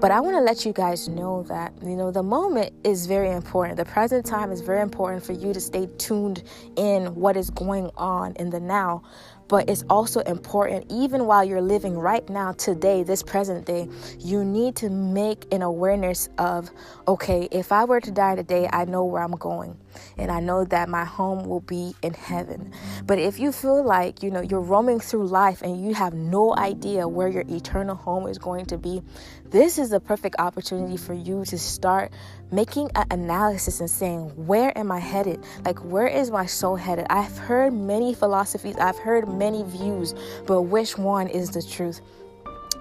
But 0.00 0.10
I 0.10 0.20
want 0.20 0.34
to 0.34 0.40
let 0.40 0.64
you 0.64 0.72
guys 0.72 1.08
know 1.08 1.42
that, 1.42 1.74
you 1.82 1.94
know, 1.94 2.10
the 2.10 2.22
moment 2.22 2.72
is 2.84 3.04
very 3.04 3.30
important. 3.30 3.76
The 3.76 3.84
present 3.84 4.24
time 4.24 4.50
is 4.50 4.62
very 4.62 4.80
important 4.80 5.22
for 5.22 5.34
you 5.34 5.52
to 5.52 5.60
stay 5.60 5.90
tuned 5.98 6.42
in 6.76 7.14
what 7.14 7.36
is 7.36 7.50
going 7.50 7.90
on 7.98 8.32
in 8.36 8.48
the 8.48 8.60
now 8.60 9.02
but 9.50 9.68
it's 9.68 9.84
also 9.90 10.20
important, 10.20 10.86
even 10.88 11.26
while 11.26 11.42
you're 11.42 11.60
living 11.60 11.98
right 11.98 12.26
now, 12.30 12.52
today, 12.52 13.02
this 13.02 13.20
present 13.20 13.66
day, 13.66 13.88
you 14.20 14.44
need 14.44 14.76
to 14.76 14.88
make 14.88 15.52
an 15.52 15.62
awareness 15.62 16.28
of, 16.38 16.70
okay, 17.08 17.48
if 17.50 17.72
I 17.72 17.84
were 17.84 18.00
to 18.00 18.12
die 18.12 18.36
today, 18.36 18.68
I 18.72 18.84
know 18.84 19.04
where 19.04 19.24
I'm 19.24 19.32
going 19.32 19.76
and 20.16 20.30
I 20.30 20.38
know 20.38 20.64
that 20.66 20.88
my 20.88 21.04
home 21.04 21.48
will 21.48 21.62
be 21.62 21.96
in 22.02 22.14
heaven. 22.14 22.72
But 23.06 23.18
if 23.18 23.40
you 23.40 23.50
feel 23.50 23.84
like, 23.84 24.22
you 24.22 24.30
know, 24.30 24.40
you're 24.40 24.60
roaming 24.60 25.00
through 25.00 25.26
life 25.26 25.62
and 25.62 25.84
you 25.84 25.94
have 25.94 26.14
no 26.14 26.56
idea 26.56 27.08
where 27.08 27.26
your 27.26 27.44
eternal 27.48 27.96
home 27.96 28.28
is 28.28 28.38
going 28.38 28.66
to 28.66 28.78
be, 28.78 29.02
this 29.50 29.78
is 29.78 29.90
the 29.90 30.00
perfect 30.00 30.36
opportunity 30.38 30.96
for 30.96 31.12
you 31.12 31.44
to 31.46 31.58
start 31.58 32.12
making 32.52 32.90
an 32.94 33.06
analysis 33.10 33.80
and 33.80 33.90
saying, 33.90 34.30
Where 34.46 34.76
am 34.78 34.92
I 34.92 35.00
headed? 35.00 35.44
Like, 35.64 35.78
where 35.84 36.06
is 36.06 36.30
my 36.30 36.46
soul 36.46 36.76
headed? 36.76 37.06
I've 37.10 37.36
heard 37.36 37.72
many 37.72 38.14
philosophies, 38.14 38.76
I've 38.76 38.98
heard 38.98 39.28
many 39.28 39.64
views, 39.64 40.14
but 40.46 40.62
which 40.62 40.96
one 40.96 41.26
is 41.28 41.50
the 41.50 41.62
truth? 41.62 42.00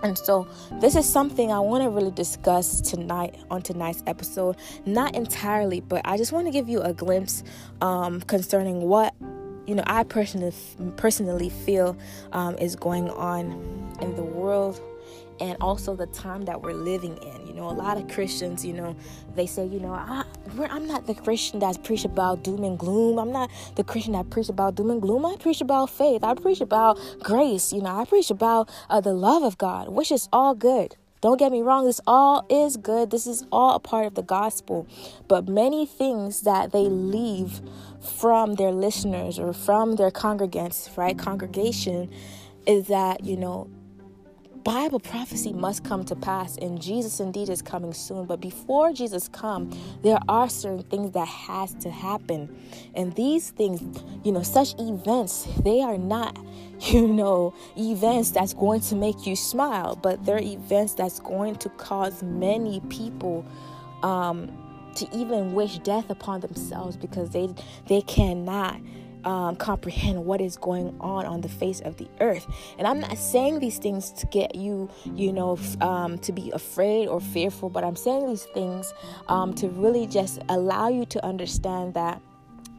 And 0.01 0.17
so, 0.17 0.47
this 0.79 0.95
is 0.95 1.09
something 1.09 1.51
I 1.51 1.59
want 1.59 1.83
to 1.83 1.89
really 1.89 2.11
discuss 2.11 2.79
tonight 2.79 3.35
on 3.51 3.61
tonight's 3.61 4.01
episode. 4.07 4.55
Not 4.85 5.15
entirely, 5.15 5.81
but 5.81 6.01
I 6.05 6.17
just 6.17 6.31
want 6.31 6.47
to 6.47 6.51
give 6.51 6.69
you 6.69 6.81
a 6.81 6.93
glimpse 6.93 7.43
um, 7.81 8.21
concerning 8.21 8.81
what 8.81 9.13
you 9.67 9.75
know 9.75 9.83
I 9.85 10.03
personally 10.03 10.53
personally 10.95 11.49
feel 11.49 11.97
um, 12.31 12.57
is 12.57 12.75
going 12.75 13.09
on 13.09 13.51
in 14.01 14.15
the 14.15 14.23
world 14.23 14.79
and 15.39 15.57
also 15.61 15.95
the 15.95 16.07
time 16.07 16.43
that 16.43 16.61
we're 16.61 16.73
living 16.73 17.17
in. 17.17 17.47
You 17.47 17.53
know, 17.53 17.69
a 17.69 17.71
lot 17.71 17.97
of 17.97 18.07
Christians, 18.09 18.65
you 18.65 18.73
know, 18.73 18.95
they 19.35 19.45
say, 19.45 19.65
you 19.65 19.79
know, 19.79 19.93
I, 19.93 20.23
am 20.57 20.87
not 20.87 21.07
the 21.07 21.15
Christian 21.15 21.59
that's 21.59 21.77
preach 21.77 22.05
about 22.05 22.43
doom 22.43 22.63
and 22.63 22.77
gloom. 22.77 23.17
I'm 23.19 23.31
not 23.31 23.49
the 23.75 23.83
Christian 23.83 24.13
that 24.13 24.29
preach 24.29 24.49
about 24.49 24.75
doom 24.75 24.89
and 24.89 25.01
gloom. 25.01 25.25
I 25.25 25.35
preach 25.37 25.61
about 25.61 25.89
faith. 25.89 26.23
I 26.23 26.33
preach 26.33 26.61
about 26.61 26.99
grace. 27.21 27.71
You 27.73 27.81
know, 27.81 27.99
I 27.99 28.05
preach 28.05 28.29
about 28.29 28.69
uh, 28.89 29.01
the 29.01 29.13
love 29.13 29.43
of 29.43 29.57
God, 29.57 29.89
which 29.89 30.11
is 30.11 30.27
all 30.31 30.55
good. 30.55 30.95
Don't 31.21 31.37
get 31.37 31.51
me 31.51 31.61
wrong, 31.61 31.85
this 31.85 31.99
all 32.07 32.45
is 32.49 32.77
good. 32.77 33.11
This 33.11 33.27
is 33.27 33.45
all 33.51 33.75
a 33.75 33.79
part 33.79 34.05
of 34.05 34.15
the 34.15 34.21
gospel. 34.21 34.87
But 35.27 35.49
many 35.49 35.85
things 35.85 36.41
that 36.41 36.71
they 36.71 36.87
leave 36.87 37.59
from 37.99 38.55
their 38.55 38.71
listeners 38.71 39.37
or 39.37 39.51
from 39.51 39.97
their 39.97 40.11
congregants, 40.11 40.95
right? 40.95 41.17
Congregation 41.17 42.09
is 42.65 42.87
that, 42.87 43.25
you 43.25 43.35
know, 43.35 43.69
Bible 44.69 44.99
prophecy 44.99 45.51
must 45.51 45.83
come 45.83 46.05
to 46.05 46.15
pass, 46.15 46.55
and 46.57 46.79
Jesus 46.79 47.19
indeed 47.19 47.49
is 47.49 47.59
coming 47.59 47.91
soon. 47.91 48.25
But 48.25 48.39
before 48.39 48.93
Jesus 48.93 49.27
come, 49.27 49.75
there 50.03 50.19
are 50.29 50.47
certain 50.47 50.83
things 50.83 51.11
that 51.13 51.27
has 51.27 51.73
to 51.77 51.89
happen, 51.89 52.55
and 52.93 53.11
these 53.15 53.49
things, 53.49 53.81
you 54.23 54.31
know, 54.31 54.43
such 54.43 54.75
events, 54.77 55.47
they 55.63 55.81
are 55.81 55.97
not, 55.97 56.37
you 56.81 57.07
know, 57.07 57.55
events 57.77 58.29
that's 58.29 58.53
going 58.53 58.81
to 58.81 58.95
make 58.95 59.25
you 59.25 59.35
smile, 59.35 59.95
but 59.95 60.23
they're 60.23 60.37
events 60.37 60.93
that's 60.93 61.19
going 61.19 61.55
to 61.55 61.69
cause 61.69 62.21
many 62.21 62.79
people. 62.89 63.43
Um, 64.03 64.55
to 64.95 65.07
even 65.15 65.53
wish 65.53 65.77
death 65.79 66.09
upon 66.09 66.41
themselves 66.41 66.97
because 66.97 67.29
they 67.29 67.47
they 67.87 68.01
cannot 68.01 68.81
um, 69.25 69.55
comprehend 69.55 70.25
what 70.25 70.41
is 70.41 70.57
going 70.57 70.95
on 70.99 71.25
on 71.25 71.41
the 71.41 71.49
face 71.49 71.79
of 71.81 71.97
the 71.97 72.07
earth. 72.19 72.47
And 72.77 72.87
I'm 72.87 72.99
not 72.99 73.17
saying 73.17 73.59
these 73.59 73.77
things 73.77 74.11
to 74.13 74.25
get 74.27 74.55
you, 74.55 74.89
you 75.15 75.33
know, 75.33 75.57
um, 75.81 76.17
to 76.19 76.31
be 76.31 76.51
afraid 76.51 77.07
or 77.07 77.19
fearful, 77.19 77.69
but 77.69 77.83
I'm 77.83 77.95
saying 77.95 78.27
these 78.27 78.45
things 78.45 78.93
um, 79.27 79.53
to 79.55 79.69
really 79.69 80.07
just 80.07 80.39
allow 80.49 80.89
you 80.89 81.05
to 81.05 81.25
understand 81.25 81.93
that 81.95 82.21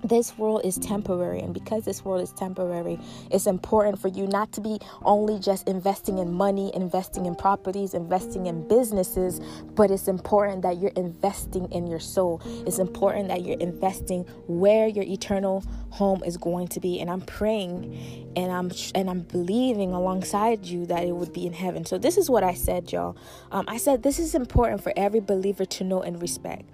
this 0.03 0.37
world 0.39 0.63
is 0.65 0.79
temporary 0.79 1.41
and 1.41 1.55
because 1.55 1.85
this 1.85 2.05
world 2.05 2.23
is 2.23 2.33
temporary 2.33 2.99
it's 3.31 3.47
important 3.47 3.99
for 3.99 4.09
you 4.09 4.27
not 4.27 4.53
to 4.53 4.61
be 4.61 4.79
only 5.03 5.39
just 5.39 5.69
investing 5.69 6.19
in 6.19 6.33
money 6.33 6.71
investing 6.75 7.27
in 7.27 7.35
properties 7.35 7.95
investing 7.95 8.47
in 8.47 8.67
businesses 8.69 9.41
but 9.75 9.91
it's 9.91 10.09
important 10.09 10.63
that 10.63 10.79
you're 10.79 10.93
investing 10.97 11.71
in 11.73 11.87
your 11.87 12.01
soul. 12.01 12.41
It's 12.67 12.79
important 12.79 13.29
that 13.29 13.43
you're 13.43 13.59
investing 13.59 14.25
where 14.47 14.89
your 14.89 15.05
eternal 15.05 15.65
home 15.91 16.23
is 16.25 16.37
going 16.37 16.69
to 16.69 16.81
be 16.81 17.01
and 17.01 17.11
i'm 17.11 17.21
praying 17.21 18.31
and 18.37 18.53
i'm 18.53 18.71
and 18.95 19.11
i'm 19.11 19.21
believing 19.21 19.93
alongside 19.93 20.65
you 20.65 20.87
that 20.87 21.05
it 21.05 21.13
would 21.13 21.33
be 21.33 21.47
in 21.47 21.53
heaven. 21.53 21.85
So 21.85 21.99
this 21.99 22.17
is 22.17 22.31
what 22.31 22.45
i 22.45 22.55
said 22.55 22.93
y'all. 22.93 23.17
Um, 23.51 23.65
i 23.69 23.77
said 23.77 24.03
this 24.03 24.19
is 24.19 24.35
important 24.35 24.83
for 24.83 24.93
every 24.97 25.21
believer 25.21 25.65
to 25.65 25.85
know 25.85 26.03
and 26.03 26.21
respect 26.21 26.65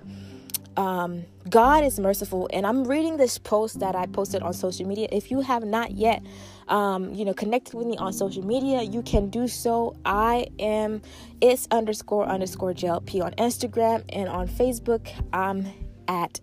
um, 0.76 1.24
God 1.48 1.84
is 1.84 1.98
merciful. 1.98 2.48
And 2.52 2.66
I'm 2.66 2.84
reading 2.84 3.16
this 3.16 3.38
post 3.38 3.80
that 3.80 3.94
I 3.94 4.06
posted 4.06 4.42
on 4.42 4.52
social 4.52 4.86
media. 4.86 5.08
If 5.10 5.30
you 5.30 5.40
have 5.40 5.64
not 5.64 5.92
yet, 5.92 6.22
um, 6.68 7.14
you 7.14 7.24
know, 7.24 7.34
connected 7.34 7.74
with 7.74 7.86
me 7.86 7.96
on 7.96 8.12
social 8.12 8.44
media, 8.44 8.82
you 8.82 9.02
can 9.02 9.30
do 9.30 9.48
so. 9.48 9.96
I 10.04 10.48
am 10.58 11.02
it's 11.40 11.68
underscore 11.70 12.26
underscore 12.26 12.72
JLP 12.72 13.22
on 13.22 13.32
Instagram 13.32 14.04
and 14.08 14.28
on 14.28 14.48
Facebook. 14.48 15.08
I'm 15.32 15.66
at 16.08 16.40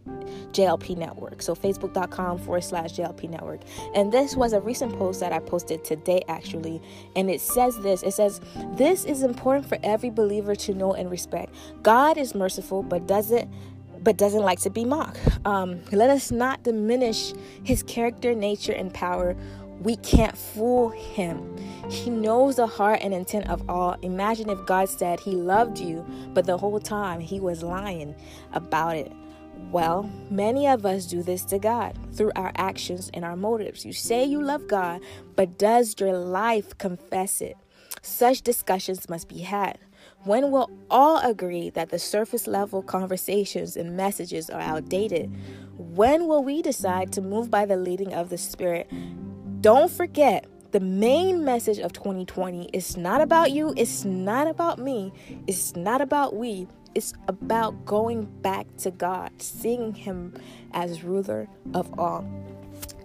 JLP 0.51 0.97
Network. 0.97 1.41
So 1.41 1.55
facebook.com 1.55 2.39
forward 2.39 2.63
slash 2.63 2.93
JLP 2.93 3.29
Network. 3.29 3.61
And 3.95 4.11
this 4.11 4.35
was 4.35 4.53
a 4.53 4.61
recent 4.61 4.97
post 4.97 5.19
that 5.19 5.31
I 5.31 5.39
posted 5.39 5.83
today, 5.83 6.23
actually. 6.27 6.81
And 7.15 7.29
it 7.29 7.41
says 7.41 7.77
this 7.79 8.03
it 8.03 8.11
says, 8.11 8.41
This 8.73 9.05
is 9.05 9.23
important 9.23 9.67
for 9.67 9.77
every 9.83 10.09
believer 10.09 10.55
to 10.55 10.73
know 10.73 10.93
and 10.93 11.09
respect. 11.09 11.53
God 11.81 12.17
is 12.17 12.35
merciful, 12.35 12.83
but 12.83 13.07
doesn't 13.07 13.49
but 14.03 14.17
doesn't 14.17 14.41
like 14.41 14.59
to 14.61 14.69
be 14.69 14.85
mocked. 14.85 15.19
Um, 15.45 15.81
let 15.91 16.09
us 16.09 16.31
not 16.31 16.63
diminish 16.63 17.33
his 17.63 17.83
character, 17.83 18.35
nature, 18.35 18.73
and 18.73 18.93
power. 18.93 19.35
We 19.79 19.95
can't 19.97 20.37
fool 20.37 20.89
him. 20.89 21.57
He 21.89 22.09
knows 22.09 22.55
the 22.55 22.67
heart 22.67 22.99
and 23.01 23.13
intent 23.13 23.49
of 23.49 23.69
all. 23.69 23.97
Imagine 24.01 24.49
if 24.49 24.65
God 24.65 24.87
said 24.89 25.19
he 25.19 25.31
loved 25.31 25.79
you, 25.79 26.05
but 26.33 26.45
the 26.45 26.57
whole 26.57 26.79
time 26.79 27.19
he 27.19 27.39
was 27.39 27.63
lying 27.63 28.15
about 28.53 28.95
it. 28.95 29.11
Well, 29.71 30.09
many 30.29 30.67
of 30.67 30.85
us 30.85 31.05
do 31.05 31.23
this 31.23 31.43
to 31.45 31.59
God 31.59 31.97
through 32.13 32.31
our 32.35 32.51
actions 32.55 33.09
and 33.13 33.25
our 33.25 33.35
motives. 33.35 33.85
You 33.85 33.93
say 33.93 34.23
you 34.23 34.41
love 34.41 34.67
God, 34.67 35.01
but 35.35 35.57
does 35.57 35.95
your 35.99 36.13
life 36.13 36.77
confess 36.77 37.41
it? 37.41 37.57
Such 38.01 38.41
discussions 38.41 39.09
must 39.09 39.27
be 39.29 39.39
had. 39.39 39.79
When 40.25 40.51
we'll 40.51 40.71
all 40.89 41.17
agree 41.19 41.69
that 41.71 41.89
the 41.89 41.99
surface 41.99 42.47
level 42.47 42.81
conversations 42.81 43.75
and 43.75 43.97
messages 43.97 44.49
are 44.49 44.61
outdated, 44.61 45.29
when 45.77 46.27
will 46.27 46.41
we 46.41 46.61
decide 46.61 47.11
to 47.13 47.21
move 47.21 47.51
by 47.51 47.65
the 47.65 47.75
leading 47.75 48.13
of 48.13 48.29
the 48.29 48.37
Spirit? 48.37 48.89
Don't 49.59 49.91
forget, 49.91 50.45
the 50.71 50.79
main 50.79 51.43
message 51.43 51.77
of 51.77 51.91
2020 51.91 52.69
is 52.71 52.95
not 52.95 53.19
about 53.19 53.51
you, 53.51 53.73
it's 53.75 54.05
not 54.05 54.47
about 54.47 54.79
me, 54.79 55.11
it's 55.45 55.75
not 55.75 55.99
about 55.99 56.37
we, 56.37 56.67
it's 56.95 57.13
about 57.27 57.83
going 57.85 58.23
back 58.41 58.65
to 58.77 58.91
God, 58.91 59.29
seeing 59.41 59.93
Him 59.93 60.35
as 60.71 61.03
ruler 61.03 61.49
of 61.73 61.99
all. 61.99 62.25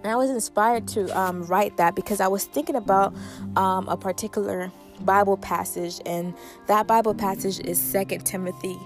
And 0.04 0.12
I 0.12 0.14
was 0.14 0.30
inspired 0.30 0.86
to 0.88 1.18
um, 1.18 1.42
write 1.46 1.78
that 1.78 1.96
because 1.96 2.20
I 2.20 2.28
was 2.28 2.44
thinking 2.44 2.76
about 2.76 3.12
um, 3.56 3.88
a 3.88 3.96
particular 3.96 4.70
Bible 5.04 5.36
passage, 5.36 6.00
and 6.06 6.34
that 6.66 6.86
Bible 6.86 7.14
passage 7.14 7.60
is 7.60 7.80
Second 7.80 8.24
Timothy, 8.24 8.78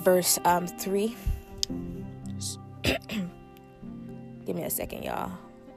verse 0.00 0.38
um, 0.44 0.66
3. 0.66 1.16
Give 4.44 4.56
me 4.56 4.62
a 4.62 4.70
second, 4.70 5.04
y'all. 5.04 5.30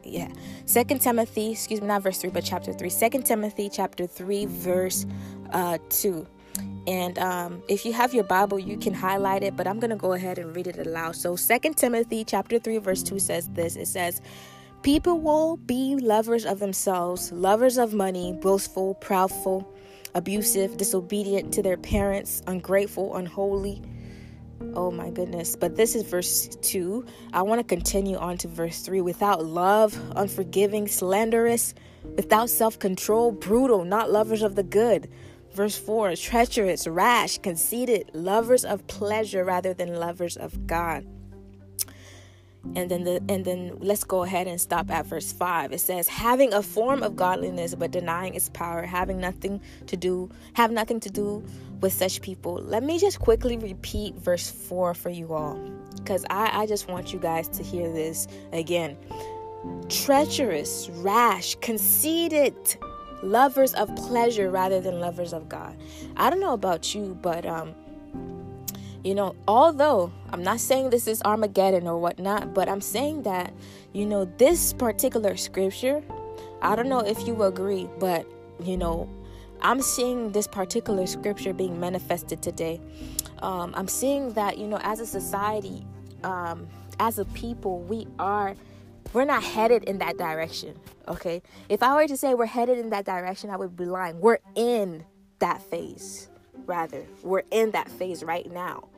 Yeah. 0.04 0.30
Second 0.66 1.02
Timothy, 1.02 1.52
excuse 1.52 1.82
me, 1.82 1.88
not 1.88 2.04
verse 2.04 2.20
3, 2.20 2.30
but 2.30 2.44
chapter 2.44 2.74
3. 2.74 2.90
Second 2.90 3.26
Timothy, 3.26 3.70
chapter 3.70 4.06
3, 4.08 4.46
verse 4.46 5.06
uh, 5.52 5.78
2. 5.90 6.28
And 6.88 7.18
um, 7.18 7.64
if 7.68 7.86
you 7.86 7.94
have 7.94 8.14
your 8.14 8.24
Bible, 8.24 8.60
you 8.60 8.78
can 8.78 8.94
highlight 8.94 9.44
it, 9.44 9.56
but 9.56 9.68
I'm 9.68 9.80
going 9.80 9.90
to 9.90 9.96
go 9.96 10.14
ahead 10.14 10.38
and 10.38 10.56
read 10.56 10.68
it 10.68 10.78
aloud. 10.78 11.16
So, 11.16 11.36
Second 11.36 11.76
Timothy, 11.76 12.24
chapter 12.24 12.60
3, 12.60 12.78
verse 12.78 13.02
2 13.02 13.18
says 13.18 13.50
this 13.50 13.76
It 13.76 13.88
says, 13.88 14.22
People 14.86 15.20
will 15.20 15.58
be 15.58 15.96
lovers 15.96 16.46
of 16.46 16.60
themselves, 16.60 17.32
lovers 17.32 17.80
of 17.80 17.92
money, 17.92 18.34
boastful, 18.34 18.94
proudful, 19.02 19.66
abusive, 20.14 20.78
disobedient 20.78 21.52
to 21.56 21.64
their 21.64 21.76
parents, 21.76 22.44
ungrateful, 22.46 23.16
unholy. 23.16 23.82
Oh 24.76 24.92
my 24.92 25.10
goodness. 25.10 25.56
But 25.56 25.76
this 25.76 25.96
is 25.96 26.04
verse 26.04 26.50
2. 26.62 27.04
I 27.34 27.42
want 27.42 27.62
to 27.62 27.64
continue 27.64 28.16
on 28.18 28.38
to 28.38 28.48
verse 28.48 28.82
3. 28.82 29.02
Without 29.02 29.44
love, 29.44 30.00
unforgiving, 30.16 30.88
slanderous, 30.88 31.74
without 32.16 32.52
self 32.52 32.78
control, 32.78 33.32
brutal, 33.32 33.86
not 33.86 34.12
lovers 34.12 34.44
of 34.44 34.54
the 34.54 34.62
good. 34.62 35.10
Verse 35.56 35.76
4 35.76 36.16
treacherous, 36.16 36.86
rash, 36.86 37.40
conceited, 37.40 38.12
lovers 38.14 38.64
of 38.64 38.86
pleasure 38.86 39.44
rather 39.46 39.74
than 39.74 39.96
lovers 39.96 40.38
of 40.38 40.68
God 40.68 41.08
and 42.76 42.90
then 42.90 43.04
the 43.04 43.22
and 43.30 43.46
then 43.46 43.78
let's 43.80 44.04
go 44.04 44.24
ahead 44.24 44.48
and 44.48 44.60
stop 44.60 44.90
at 44.92 45.06
verse 45.06 45.32
5 45.32 45.72
it 45.72 45.80
says 45.80 46.08
having 46.08 46.54
a 46.54 46.62
form 46.62 47.04
of 47.04 47.16
godliness 47.16 47.76
but 47.76 47.92
denying 47.92 48.34
its 48.34 48.50
power 48.50 48.84
having 48.84 49.20
nothing 49.20 49.62
to 49.88 49.96
do 49.96 50.30
have 50.54 50.72
nothing 50.72 51.00
to 51.00 51.10
do 51.10 51.44
with 51.82 51.94
such 51.94 52.22
people. 52.22 52.56
Let 52.56 52.84
me 52.84 53.00
just 53.00 53.20
quickly 53.20 53.58
repeat 53.58 54.16
verse 54.16 54.50
4 54.50 54.94
for 54.94 55.10
you 55.10 55.34
all 55.34 55.56
because 55.98 56.26
I, 56.30 56.62
I 56.62 56.66
just 56.66 56.88
want 56.88 57.14
you 57.14 57.20
guys 57.20 57.48
to 57.50 57.64
hear 57.64 57.92
this 57.92 58.28
again. 58.54 58.98
Treacherous 59.90 60.90
rash 60.94 61.56
conceited 61.56 62.56
lovers 63.24 63.74
of 63.74 63.96
pleasure 63.96 64.52
rather 64.52 64.80
than 64.82 65.00
lovers 65.00 65.34
of 65.34 65.50
god. 65.50 65.76
I 66.18 66.30
don't 66.30 66.40
know 66.40 66.54
about 66.54 66.94
you 66.94 67.18
but 67.22 67.46
um 67.46 67.76
you 69.06 69.14
know, 69.14 69.36
although 69.48 70.12
I'm 70.32 70.42
not 70.42 70.60
saying 70.60 70.90
this 70.90 71.08
is 71.08 71.22
Armageddon 71.22 71.88
or 71.88 72.00
whatnot, 72.00 72.56
but 72.56 72.68
I'm 72.68 72.82
saying 72.82 73.22
that, 73.22 73.54
you 73.94 74.04
know, 74.04 74.26
this 74.26 74.74
particular 74.74 75.38
scripture, 75.38 76.02
I 76.64 76.76
don't 76.76 76.90
know 76.90 77.02
if 77.02 77.28
you 77.28 77.44
agree, 77.44 77.88
but, 78.00 78.26
you 78.64 78.78
know, 78.78 79.08
I'm 79.62 79.80
seeing 79.84 80.32
this 80.32 80.48
particular 80.48 81.06
scripture 81.06 81.54
being 81.54 81.80
manifested 81.80 82.42
today. 82.42 82.82
Um, 83.44 83.74
I'm 83.78 83.88
seeing 83.88 84.34
that, 84.34 84.58
you 84.58 84.66
know, 84.66 84.80
as 84.82 85.00
a 85.00 85.06
society, 85.06 85.86
um, 86.24 86.68
as 87.00 87.20
a 87.20 87.26
people, 87.26 87.82
we 87.82 88.08
are 88.18 88.56
we're 89.14 89.24
not 89.24 89.44
headed 89.44 89.84
in 89.84 90.00
that 90.00 90.18
direction 90.18 90.76
okay? 91.08 91.42
If 91.70 91.84
i 91.84 91.94
were 91.94 92.08
to 92.08 92.18
say 92.18 92.34
we're 92.34 92.48
headed 92.48 92.80
in 92.80 92.90
that 92.90 93.06
direction 93.06 93.52
i 93.52 93.56
would 93.56 93.78
be 93.78 93.86
lying. 93.86 94.20
We're 94.20 94.40
in 94.56 95.06
that 95.40 95.62
phase 95.62 96.28
rather. 96.66 97.06
We're 97.22 97.44
in 97.52 97.72
that 97.72 97.88
phase 97.88 98.24
right 98.24 98.52
now 98.52 98.90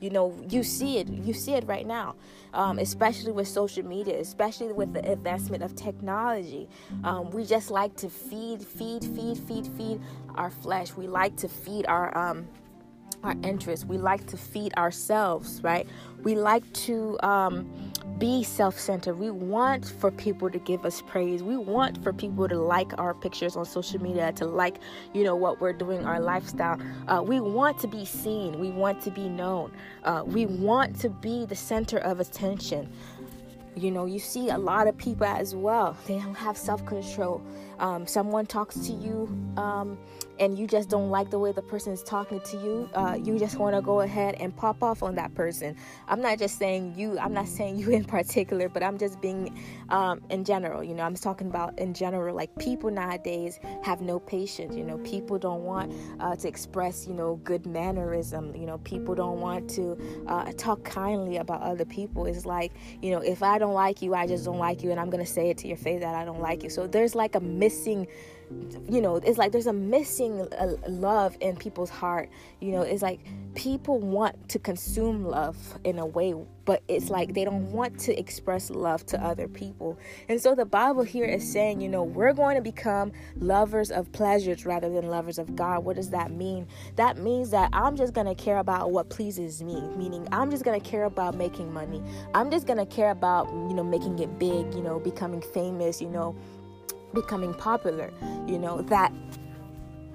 you 0.00 0.10
know 0.10 0.34
you 0.48 0.62
see 0.62 0.98
it 0.98 1.08
you 1.08 1.32
see 1.32 1.54
it 1.54 1.66
right 1.66 1.86
now 1.86 2.14
um, 2.54 2.78
especially 2.78 3.32
with 3.32 3.48
social 3.48 3.84
media 3.84 4.18
especially 4.18 4.72
with 4.72 4.92
the 4.92 5.10
advancement 5.10 5.62
of 5.62 5.74
technology. 5.74 6.68
Um, 7.04 7.30
we 7.30 7.44
just 7.44 7.70
like 7.70 7.96
to 7.96 8.08
feed 8.08 8.62
feed 8.62 9.04
feed 9.04 9.38
feed 9.38 9.66
feed 9.76 10.00
our 10.34 10.50
flesh. 10.50 10.94
We 10.94 11.06
like 11.06 11.36
to 11.36 11.48
feed 11.48 11.86
our 11.86 12.16
um, 12.16 12.48
our 13.22 13.34
interests. 13.42 13.84
We 13.84 13.98
like 13.98 14.26
to 14.28 14.36
feed 14.36 14.74
ourselves 14.76 15.62
right? 15.62 15.86
We 16.22 16.34
like 16.34 16.70
to 16.84 17.18
um, 17.22 17.70
be 18.18 18.42
self 18.42 18.78
centered. 18.78 19.14
We 19.14 19.30
want 19.30 19.86
for 19.86 20.10
people 20.10 20.50
to 20.50 20.58
give 20.58 20.84
us 20.84 21.02
praise. 21.02 21.42
We 21.42 21.56
want 21.56 22.02
for 22.02 22.12
people 22.12 22.48
to 22.48 22.58
like 22.58 22.98
our 22.98 23.14
pictures 23.14 23.56
on 23.56 23.64
social 23.64 24.00
media, 24.00 24.32
to 24.32 24.46
like, 24.46 24.76
you 25.12 25.24
know, 25.24 25.36
what 25.36 25.60
we're 25.60 25.72
doing, 25.72 26.04
our 26.04 26.20
lifestyle. 26.20 26.80
Uh, 27.06 27.22
we 27.22 27.40
want 27.40 27.78
to 27.80 27.88
be 27.88 28.04
seen. 28.04 28.58
We 28.58 28.70
want 28.70 29.00
to 29.02 29.10
be 29.10 29.28
known. 29.28 29.72
Uh, 30.04 30.22
we 30.26 30.46
want 30.46 30.98
to 31.00 31.10
be 31.10 31.46
the 31.46 31.56
center 31.56 31.98
of 31.98 32.20
attention. 32.20 32.90
You 33.76 33.92
know, 33.92 34.06
you 34.06 34.18
see 34.18 34.48
a 34.50 34.58
lot 34.58 34.88
of 34.88 34.96
people 34.96 35.26
as 35.26 35.54
well. 35.54 35.96
They 36.06 36.18
don't 36.18 36.34
have 36.34 36.56
self 36.56 36.84
control. 36.86 37.42
Um, 37.78 38.06
someone 38.06 38.46
talks 38.46 38.76
to 38.86 38.92
you. 38.92 39.28
Um, 39.56 39.98
and 40.40 40.58
you 40.58 40.66
just 40.66 40.88
don't 40.88 41.10
like 41.10 41.30
the 41.30 41.38
way 41.38 41.52
the 41.52 41.62
person 41.62 41.92
is 41.92 42.02
talking 42.02 42.40
to 42.40 42.56
you, 42.58 42.88
uh, 42.94 43.16
you 43.20 43.38
just 43.38 43.58
want 43.58 43.74
to 43.74 43.82
go 43.82 44.00
ahead 44.00 44.36
and 44.36 44.56
pop 44.56 44.82
off 44.82 45.02
on 45.02 45.14
that 45.16 45.34
person. 45.34 45.76
I'm 46.06 46.20
not 46.20 46.38
just 46.38 46.58
saying 46.58 46.94
you, 46.96 47.18
I'm 47.18 47.32
not 47.32 47.48
saying 47.48 47.78
you 47.78 47.90
in 47.90 48.04
particular, 48.18 48.68
but 48.68 48.82
I'm 48.82 48.98
just 48.98 49.20
being 49.20 49.58
um, 49.88 50.20
in 50.30 50.44
general. 50.44 50.82
You 50.82 50.94
know, 50.94 51.02
I'm 51.02 51.14
talking 51.14 51.48
about 51.48 51.78
in 51.78 51.94
general. 51.94 52.34
Like 52.34 52.56
people 52.58 52.90
nowadays 52.90 53.58
have 53.82 54.00
no 54.00 54.18
patience. 54.18 54.76
You 54.76 54.84
know, 54.84 54.98
people 54.98 55.38
don't 55.38 55.64
want 55.64 55.92
uh, 56.20 56.36
to 56.36 56.48
express, 56.48 57.06
you 57.06 57.14
know, 57.14 57.36
good 57.44 57.66
mannerism. 57.66 58.54
You 58.54 58.66
know, 58.66 58.78
people 58.78 59.14
don't 59.14 59.40
want 59.40 59.68
to 59.70 59.98
uh, 60.26 60.52
talk 60.56 60.84
kindly 60.84 61.38
about 61.38 61.62
other 61.62 61.84
people. 61.84 62.26
It's 62.26 62.46
like, 62.46 62.72
you 63.02 63.10
know, 63.10 63.20
if 63.20 63.42
I 63.42 63.58
don't 63.58 63.74
like 63.74 64.02
you, 64.02 64.14
I 64.14 64.26
just 64.26 64.44
don't 64.44 64.58
like 64.58 64.82
you, 64.82 64.90
and 64.90 65.00
I'm 65.00 65.10
gonna 65.10 65.26
say 65.26 65.50
it 65.50 65.58
to 65.58 65.68
your 65.68 65.76
face 65.76 66.00
that 66.00 66.14
I 66.14 66.24
don't 66.24 66.40
like 66.40 66.62
you. 66.62 66.70
So 66.70 66.86
there's 66.86 67.14
like 67.14 67.34
a 67.34 67.40
missing 67.68 68.06
you 68.88 69.02
know 69.02 69.16
it's 69.16 69.36
like 69.36 69.52
there's 69.52 69.66
a 69.66 69.72
missing 69.72 70.40
uh, 70.54 70.72
love 70.88 71.36
in 71.40 71.54
people's 71.54 71.90
heart 71.90 72.30
you 72.60 72.72
know 72.72 72.80
it's 72.80 73.02
like 73.02 73.20
people 73.54 73.98
want 73.98 74.48
to 74.48 74.58
consume 74.58 75.24
love 75.24 75.56
in 75.84 75.98
a 75.98 76.06
way 76.06 76.34
but 76.68 76.82
it's 76.86 77.08
like 77.08 77.32
they 77.32 77.46
don't 77.46 77.72
want 77.72 77.98
to 77.98 78.14
express 78.18 78.68
love 78.68 79.06
to 79.06 79.18
other 79.24 79.48
people. 79.48 79.98
And 80.28 80.38
so 80.38 80.54
the 80.54 80.66
bible 80.66 81.02
here 81.02 81.24
is 81.24 81.50
saying 81.50 81.80
you 81.80 81.88
know 81.88 82.02
we're 82.02 82.34
going 82.34 82.56
to 82.56 82.62
become 82.62 83.10
lovers 83.38 83.90
of 83.90 84.12
pleasures 84.12 84.66
rather 84.66 84.90
than 84.90 85.08
lovers 85.08 85.38
of 85.38 85.56
god. 85.56 85.84
What 85.84 85.96
does 85.96 86.10
that 86.10 86.30
mean? 86.30 86.66
That 86.96 87.16
means 87.16 87.50
that 87.50 87.70
i'm 87.72 87.96
just 87.96 88.12
going 88.12 88.26
to 88.26 88.34
care 88.34 88.58
about 88.58 88.90
what 88.90 89.08
pleases 89.08 89.62
me 89.62 89.80
meaning 89.96 90.28
i'm 90.30 90.50
just 90.50 90.62
going 90.64 90.78
to 90.78 90.90
care 90.90 91.04
about 91.04 91.34
making 91.34 91.72
money. 91.72 92.02
I'm 92.34 92.50
just 92.50 92.66
going 92.66 92.78
to 92.78 92.86
care 92.86 93.10
about 93.10 93.48
you 93.48 93.74
know 93.74 93.84
making 93.84 94.18
it 94.18 94.38
big 94.38 94.74
you 94.74 94.82
know 94.82 94.98
becoming 94.98 95.40
famous 95.40 96.02
you 96.02 96.10
know 96.10 96.36
becoming 97.14 97.54
popular, 97.54 98.12
you 98.46 98.58
know, 98.58 98.82
that 98.82 99.12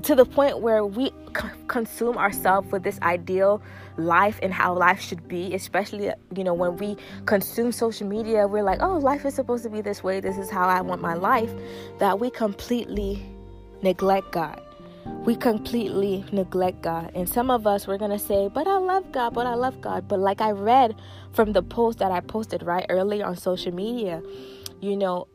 to 0.03 0.15
the 0.15 0.25
point 0.25 0.59
where 0.59 0.85
we 0.85 1.11
c- 1.35 1.47
consume 1.67 2.17
ourselves 2.17 2.69
with 2.71 2.83
this 2.83 2.99
ideal 3.01 3.61
life 3.97 4.37
and 4.43 4.53
how 4.53 4.73
life 4.73 4.99
should 4.99 5.27
be 5.27 5.53
especially 5.53 6.11
you 6.35 6.43
know 6.43 6.53
when 6.53 6.75
we 6.77 6.97
consume 7.25 7.71
social 7.71 8.07
media 8.07 8.47
we're 8.47 8.63
like 8.63 8.81
oh 8.81 8.97
life 8.97 9.25
is 9.25 9.33
supposed 9.33 9.63
to 9.63 9.69
be 9.69 9.81
this 9.81 10.03
way. 10.03 10.19
This 10.19 10.37
is 10.37 10.49
how 10.49 10.67
i 10.67 10.81
want 10.81 11.01
my 11.01 11.13
life 11.13 11.51
that 11.99 12.19
we 12.19 12.29
completely 12.29 13.23
neglect 13.81 14.31
god. 14.31 14.61
We 15.25 15.35
completely 15.35 16.23
neglect 16.31 16.81
god. 16.81 17.11
And 17.13 17.27
some 17.27 17.49
of 17.49 17.67
us 17.67 17.87
we're 17.87 17.97
gonna 17.97 18.19
say 18.19 18.49
but 18.53 18.67
i 18.67 18.77
love 18.77 19.11
god 19.11 19.33
but 19.33 19.45
i 19.47 19.53
love 19.53 19.79
god. 19.79 20.07
But 20.07 20.19
like 20.19 20.41
i 20.41 20.51
read 20.51 20.95
from 21.31 21.53
the 21.53 21.63
post 21.63 21.99
that 21.99 22.11
i 22.11 22.19
posted 22.19 22.63
right 22.63 22.85
earlier 22.89 23.25
on 23.25 23.37
social 23.37 23.73
media 23.73 24.21
you 24.81 24.97
know 24.97 25.27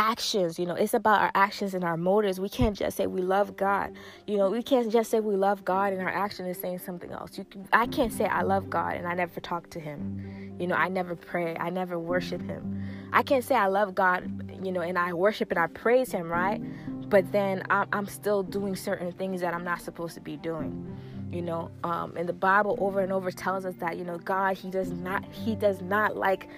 actions 0.00 0.58
you 0.58 0.64
know 0.64 0.74
it's 0.74 0.94
about 0.94 1.20
our 1.20 1.30
actions 1.34 1.74
and 1.74 1.84
our 1.84 1.98
motives. 1.98 2.40
We 2.40 2.48
can't 2.48 2.74
just 2.74 2.96
say 2.96 3.06
we 3.06 3.20
love 3.20 3.54
god. 3.54 3.92
You 4.26 4.38
know 4.38 4.50
we 4.50 4.62
can't 4.62 4.90
just 4.90 5.10
say 5.10 5.20
we 5.20 5.36
love 5.36 5.62
god 5.62 5.92
and 5.92 6.00
our 6.00 6.08
action 6.08 6.46
is 6.46 6.58
saying 6.58 6.78
something 6.78 7.12
else. 7.12 7.36
You 7.36 7.44
can, 7.44 7.68
i 7.72 7.86
can't 7.86 8.10
say 8.10 8.24
i 8.24 8.40
love 8.40 8.70
god 8.70 8.96
and 8.96 9.06
i 9.06 9.12
never 9.12 9.40
talk 9.40 9.68
to 9.70 9.78
him. 9.78 10.56
You 10.58 10.66
know 10.68 10.74
i 10.74 10.88
never 10.88 11.14
pray. 11.14 11.54
I 11.56 11.68
never 11.68 11.98
worship 11.98 12.40
him. 12.40 12.82
I 13.12 13.22
can't 13.22 13.44
say 13.44 13.54
i 13.54 13.66
love 13.66 13.94
god 13.94 14.20
you 14.64 14.72
know 14.72 14.80
and 14.80 14.98
i 14.98 15.12
worship 15.12 15.50
and 15.50 15.58
i 15.58 15.66
praise 15.66 16.10
him 16.10 16.28
right? 16.28 16.62
But 17.10 17.30
then 17.30 17.62
i'm, 17.68 17.86
I'm 17.92 18.06
still 18.06 18.42
doing 18.42 18.76
certain 18.76 19.12
things 19.12 19.42
that 19.42 19.52
i'm 19.52 19.64
not 19.64 19.82
supposed 19.82 20.14
to 20.14 20.22
be 20.22 20.38
doing. 20.38 20.96
You 21.30 21.42
know 21.42 21.70
um, 21.84 22.14
and 22.16 22.26
the 22.26 22.32
bible 22.32 22.74
over 22.80 23.00
and 23.00 23.12
over 23.12 23.30
tells 23.30 23.66
us 23.66 23.74
that 23.80 23.98
you 23.98 24.04
know 24.04 24.16
god 24.16 24.56
he 24.56 24.70
does 24.70 24.90
not 24.90 25.26
he 25.26 25.54
does 25.54 25.82
not 25.82 26.16
like 26.16 26.48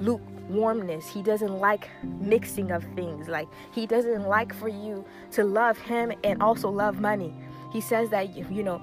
lukewarmness. 0.00 1.08
He 1.08 1.22
doesn't 1.22 1.58
like 1.58 1.88
mixing 2.02 2.70
of 2.70 2.84
things. 2.94 3.28
Like 3.28 3.48
he 3.72 3.86
doesn't 3.86 4.22
like 4.22 4.54
for 4.54 4.68
you 4.68 5.04
to 5.32 5.44
love 5.44 5.78
him 5.78 6.12
and 6.22 6.42
also 6.42 6.68
love 6.70 7.00
money. 7.00 7.34
He 7.72 7.80
says 7.80 8.10
that 8.10 8.36
you, 8.36 8.62
know 8.62 8.80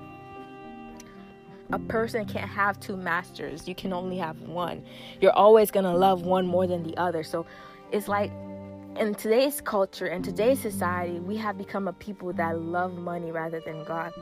a 1.71 1.79
person 1.79 2.25
can't 2.25 2.49
have 2.49 2.79
two 2.79 2.97
masters. 2.97 3.67
You 3.67 3.75
can 3.75 3.93
only 3.93 4.17
have 4.17 4.39
one. 4.41 4.83
You're 5.21 5.31
always 5.31 5.71
going 5.71 5.85
to 5.85 5.95
love 5.95 6.23
one 6.23 6.45
more 6.45 6.67
than 6.67 6.83
the 6.83 6.97
other. 6.97 7.23
So 7.23 7.45
it's 7.91 8.07
like 8.07 8.31
in 8.97 9.15
today's 9.15 9.61
culture 9.61 10.07
and 10.07 10.23
today's 10.23 10.59
society, 10.59 11.19
we 11.19 11.37
have 11.37 11.57
become 11.57 11.87
a 11.87 11.93
people 11.93 12.33
that 12.33 12.59
love 12.59 12.97
money 12.97 13.31
rather 13.31 13.59
than 13.59 13.83
God. 13.85 14.13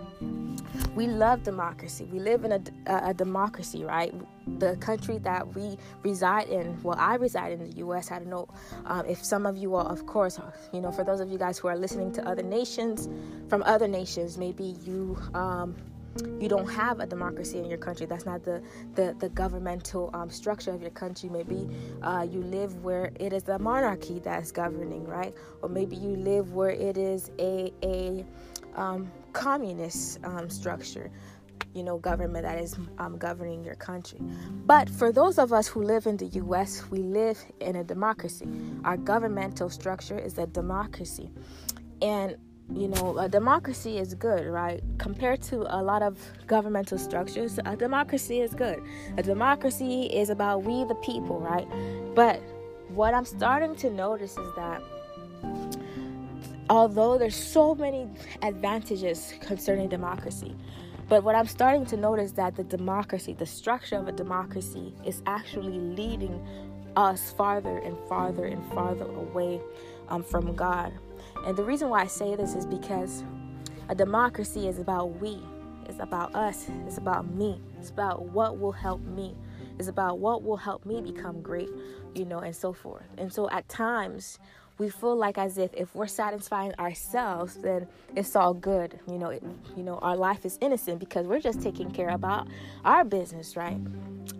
We 0.95 1.07
love 1.07 1.43
democracy. 1.43 2.05
We 2.11 2.19
live 2.19 2.45
in 2.45 2.51
a, 2.51 2.61
a, 2.87 3.09
a, 3.09 3.13
democracy, 3.13 3.83
right? 3.83 4.13
The 4.59 4.75
country 4.77 5.17
that 5.19 5.55
we 5.55 5.77
reside 6.03 6.49
in, 6.49 6.81
well, 6.83 6.97
I 6.99 7.15
reside 7.15 7.53
in 7.53 7.69
the 7.69 7.77
U.S. 7.77 8.11
I 8.11 8.19
don't 8.19 8.29
know 8.29 8.47
um, 8.85 9.05
if 9.05 9.23
some 9.23 9.45
of 9.45 9.57
you 9.57 9.75
are, 9.75 9.85
of 9.85 10.05
course, 10.05 10.39
you 10.73 10.81
know, 10.81 10.91
for 10.91 11.03
those 11.03 11.19
of 11.19 11.29
you 11.29 11.37
guys 11.37 11.57
who 11.57 11.67
are 11.67 11.77
listening 11.77 12.11
to 12.13 12.27
other 12.27 12.43
nations, 12.43 13.09
from 13.49 13.63
other 13.63 13.87
nations, 13.87 14.37
maybe 14.37 14.75
you 14.83 15.17
um, 15.33 15.75
you 16.39 16.47
don't 16.49 16.67
have 16.67 16.99
a 16.99 17.05
democracy 17.05 17.57
in 17.57 17.65
your 17.65 17.77
country. 17.77 18.05
That's 18.05 18.25
not 18.25 18.43
the 18.43 18.61
the, 18.95 19.15
the 19.19 19.29
governmental 19.29 20.09
um, 20.13 20.29
structure 20.29 20.71
of 20.71 20.81
your 20.81 20.91
country. 20.91 21.29
Maybe 21.29 21.67
uh, 22.01 22.27
you 22.29 22.41
live 22.41 22.83
where 22.83 23.11
it 23.19 23.33
is 23.33 23.47
a 23.49 23.59
monarchy 23.59 24.19
that's 24.19 24.51
governing, 24.51 25.05
right? 25.05 25.33
Or 25.61 25.69
maybe 25.69 25.95
you 25.95 26.15
live 26.15 26.53
where 26.53 26.71
it 26.71 26.97
is 26.97 27.31
a 27.39 27.73
a 27.83 28.25
um, 28.75 29.11
communist 29.33 30.19
um, 30.23 30.49
structure 30.49 31.11
you 31.73 31.83
know 31.83 31.97
government 31.99 32.43
that 32.43 32.57
is 32.57 32.75
um, 32.97 33.17
governing 33.17 33.63
your 33.63 33.75
country 33.75 34.19
but 34.65 34.89
for 34.89 35.11
those 35.11 35.37
of 35.37 35.53
us 35.53 35.67
who 35.67 35.83
live 35.83 36.07
in 36.07 36.17
the 36.17 36.25
us 36.25 36.89
we 36.89 36.99
live 36.99 37.37
in 37.59 37.75
a 37.75 37.83
democracy 37.83 38.47
our 38.85 38.97
governmental 38.97 39.69
structure 39.69 40.17
is 40.17 40.37
a 40.39 40.47
democracy 40.47 41.29
and 42.01 42.37
you 42.73 42.87
know, 42.87 43.17
a 43.17 43.27
democracy 43.27 43.97
is 43.97 44.13
good, 44.13 44.45
right? 44.45 44.83
Compared 44.97 45.41
to 45.43 45.61
a 45.75 45.81
lot 45.81 46.01
of 46.01 46.17
governmental 46.47 46.97
structures, 46.97 47.59
a 47.65 47.75
democracy 47.75 48.41
is 48.41 48.53
good. 48.53 48.81
A 49.17 49.23
democracy 49.23 50.03
is 50.03 50.29
about 50.29 50.63
we 50.63 50.83
the 50.85 50.95
people, 50.95 51.39
right? 51.39 51.67
But 52.13 52.41
what 52.89 53.13
I'm 53.13 53.25
starting 53.25 53.75
to 53.77 53.89
notice 53.89 54.37
is 54.37 54.55
that 54.55 54.81
although 56.69 57.17
there's 57.17 57.35
so 57.35 57.73
many 57.73 58.07
advantages 58.43 59.33
concerning 59.41 59.89
democracy, 59.89 60.55
but 61.07 61.23
what 61.23 61.33
I'm 61.33 61.47
starting 61.47 61.87
to 61.87 61.97
notice 61.97 62.33
that 62.33 62.55
the 62.55 62.63
democracy, 62.63 63.33
the 63.33 63.45
structure 63.47 63.97
of 63.97 64.07
a 64.07 64.11
democracy 64.11 64.93
is 65.03 65.23
actually 65.25 65.79
leading 65.79 66.39
us 66.95 67.31
farther 67.31 67.79
and 67.79 67.97
farther 68.07 68.45
and 68.45 68.63
farther 68.73 69.05
away 69.05 69.59
um, 70.09 70.23
from 70.23 70.55
God. 70.55 70.93
And 71.45 71.55
the 71.57 71.63
reason 71.63 71.89
why 71.89 72.01
I 72.01 72.07
say 72.07 72.35
this 72.35 72.55
is 72.55 72.65
because 72.65 73.23
a 73.87 73.95
democracy 73.95 74.67
is 74.67 74.79
about 74.79 75.19
we, 75.19 75.39
it's 75.87 75.99
about 75.99 76.35
us, 76.35 76.67
it's 76.85 76.97
about 76.97 77.27
me, 77.27 77.61
it's 77.79 77.89
about 77.89 78.23
what 78.23 78.59
will 78.59 78.71
help 78.71 79.01
me, 79.01 79.35
it's 79.79 79.87
about 79.87 80.19
what 80.19 80.43
will 80.43 80.57
help 80.57 80.85
me 80.85 81.01
become 81.01 81.41
great, 81.41 81.69
you 82.13 82.25
know, 82.25 82.39
and 82.39 82.55
so 82.55 82.73
forth. 82.73 83.05
And 83.17 83.31
so 83.31 83.49
at 83.49 83.67
times, 83.69 84.37
we 84.77 84.89
feel 84.89 85.15
like 85.15 85.37
as 85.37 85.57
if 85.57 85.73
if 85.73 85.93
we're 85.93 86.07
satisfying 86.07 86.73
ourselves 86.79 87.55
then 87.55 87.85
it's 88.15 88.35
all 88.35 88.53
good. 88.53 88.97
You 89.07 89.19
know 89.19 89.29
it, 89.29 89.43
you 89.75 89.83
know 89.83 89.97
our 89.97 90.15
life 90.15 90.45
is 90.45 90.57
innocent 90.61 90.99
because 90.99 91.27
we're 91.27 91.41
just 91.41 91.61
taking 91.61 91.91
care 91.91 92.09
about 92.09 92.47
our 92.85 93.03
business 93.03 93.57
right? 93.57 93.77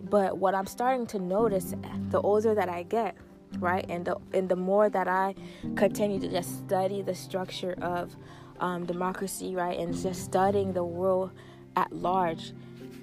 But 0.10 0.38
what 0.38 0.56
i'm 0.56 0.66
starting 0.66 1.06
to 1.08 1.20
notice 1.20 1.76
the 2.10 2.20
older 2.22 2.56
that 2.56 2.70
i 2.70 2.84
get 2.84 3.16
right? 3.58 3.86
And 3.90 4.06
the 4.06 4.18
and 4.34 4.48
the 4.48 4.56
more 4.56 4.90
that 4.90 5.08
i 5.08 5.34
continue 5.76 6.20
to 6.20 6.30
just 6.30 6.60
study 6.60 7.02
the 7.02 7.16
structure 7.16 7.76
of 7.82 8.16
um, 8.60 8.86
democracy 8.86 9.56
right? 9.56 9.80
And 9.80 9.96
just 9.96 10.24
studying 10.24 10.74
the 10.74 10.84
world 10.84 11.32
at 11.76 11.92
large 11.94 12.54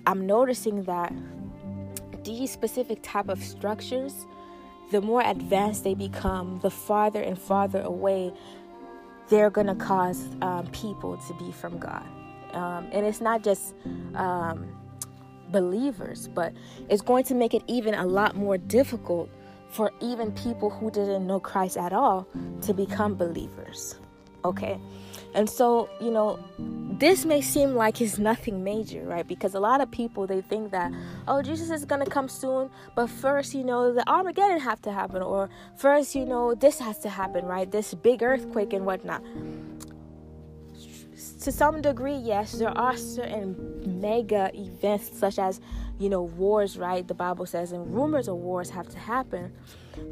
i'm 0.07 0.27
noticing 0.27 0.83
that 0.85 1.13
these 2.25 2.51
specific 2.51 2.99
type 3.03 3.29
of 3.29 3.43
structures 3.43 4.27
the 4.91 5.01
more 5.01 5.23
advanced 5.23 5.85
they 5.85 5.95
become 5.95 6.59
the 6.63 6.71
farther 6.71 7.23
and 7.23 7.39
farther 7.39 7.81
away 7.81 8.33
they're 9.29 9.51
going 9.51 9.67
to 9.67 9.75
cause 9.75 10.29
um, 10.43 10.67
people 10.69 11.17
to 11.17 11.35
be 11.35 11.51
from 11.51 11.79
god. 11.79 12.07
Um, 12.53 12.89
and 12.93 13.05
it's 13.05 13.21
not 13.21 13.43
just 13.43 13.75
um, 14.15 14.69
believers 15.51 16.29
but 16.29 16.53
it's 16.89 17.03
going 17.03 17.25
to 17.25 17.35
make 17.35 17.55
it 17.55 17.63
even 17.67 17.95
a 17.95 18.07
lot 18.07 18.37
more 18.37 18.59
difficult 18.59 19.29
for 19.77 19.93
even 20.01 20.33
people 20.33 20.71
who 20.71 20.91
didn't 20.91 21.27
know 21.27 21.39
Christ 21.39 21.77
at 21.77 21.93
all 21.93 22.27
to 22.63 22.73
become 22.73 23.15
believers. 23.15 23.97
Okay? 24.43 24.81
And 25.35 25.51
so, 25.51 25.91
you 26.01 26.11
know, 26.11 26.39
this 26.99 27.27
may 27.27 27.43
seem 27.43 27.75
like 27.75 28.01
it's 28.01 28.17
nothing 28.17 28.65
major, 28.65 29.03
right? 29.05 29.29
Because 29.29 29.55
a 29.55 29.61
lot 29.61 29.83
of 29.83 29.91
people 29.91 30.27
they 30.27 30.41
think 30.41 30.71
that, 30.71 30.91
oh, 31.29 31.43
Jesus 31.43 31.71
is 31.71 31.85
gonna 31.85 32.07
come 32.07 32.27
soon, 32.27 32.71
but 32.95 33.09
first, 33.09 33.55
you 33.55 33.65
know, 33.65 33.93
the 33.93 34.09
Armageddon 34.09 34.61
have 34.61 34.81
to 34.83 34.93
happen, 34.93 35.21
or 35.21 35.51
first, 35.77 36.15
you 36.15 36.25
know, 36.25 36.55
this 36.55 36.79
has 36.79 36.99
to 37.01 37.11
happen, 37.11 37.45
right? 37.45 37.71
This 37.71 37.93
big 37.93 38.23
earthquake 38.23 38.73
and 38.73 38.87
whatnot. 38.87 39.23
To 41.43 41.53
some 41.53 41.83
degree, 41.83 42.17
yes, 42.17 42.53
there 42.53 42.77
are 42.77 42.97
certain 42.97 44.01
mega 44.01 44.51
events 44.55 45.19
such 45.19 45.39
as 45.39 45.61
you 45.99 46.09
know, 46.09 46.23
wars, 46.23 46.79
right? 46.79 47.07
The 47.07 47.15
Bible 47.15 47.47
says, 47.47 47.73
and 47.73 47.95
rumors 47.95 48.29
of 48.29 48.37
wars 48.37 48.71
have 48.71 48.89
to 48.91 48.99
happen. 48.99 49.53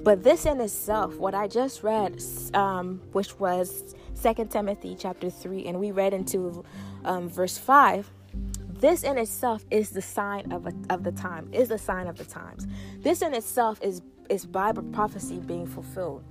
But 0.02 0.22
this 0.22 0.46
in 0.46 0.60
itself, 0.60 1.16
what 1.16 1.34
I 1.34 1.46
just 1.46 1.82
read, 1.82 2.22
um, 2.54 3.02
which 3.12 3.38
was 3.38 3.94
Second 4.14 4.50
Timothy 4.50 4.96
chapter 4.98 5.28
3, 5.28 5.66
and 5.66 5.78
we 5.78 5.90
read 5.90 6.14
into 6.14 6.64
um, 7.04 7.28
verse 7.28 7.58
5, 7.58 8.10
this 8.84 9.02
in 9.02 9.18
itself 9.18 9.64
is 9.70 9.90
the 9.90 10.02
sign 10.02 10.52
of, 10.52 10.66
a, 10.66 10.72
of 10.90 11.04
the 11.04 11.12
time, 11.12 11.48
is 11.52 11.68
the 11.68 11.78
sign 11.78 12.06
of 12.06 12.16
the 12.16 12.24
times. 12.24 12.66
This 13.00 13.22
in 13.22 13.34
itself 13.34 13.78
is, 13.82 14.02
is 14.28 14.46
Bible 14.46 14.82
prophecy 14.84 15.38
being 15.38 15.66
fulfilled. 15.66 16.24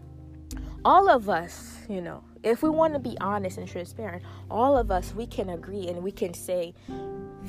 All 0.86 1.10
of 1.10 1.30
us, 1.30 1.78
you 1.88 2.02
know, 2.02 2.24
if 2.44 2.62
we 2.62 2.70
want 2.70 2.94
to 2.94 3.00
be 3.00 3.18
honest 3.22 3.58
and 3.58 3.68
transparent, 3.68 4.24
all 4.52 4.78
of 4.78 4.92
us, 4.92 5.14
we 5.16 5.26
can 5.26 5.50
agree 5.50 5.88
and 5.88 6.04
we 6.04 6.12
can 6.12 6.34
say 6.34 6.74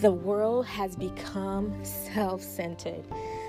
the 0.01 0.11
world 0.11 0.67
has 0.67 0.97
become 0.97 1.73
self 1.85 2.43
centered. 2.43 3.05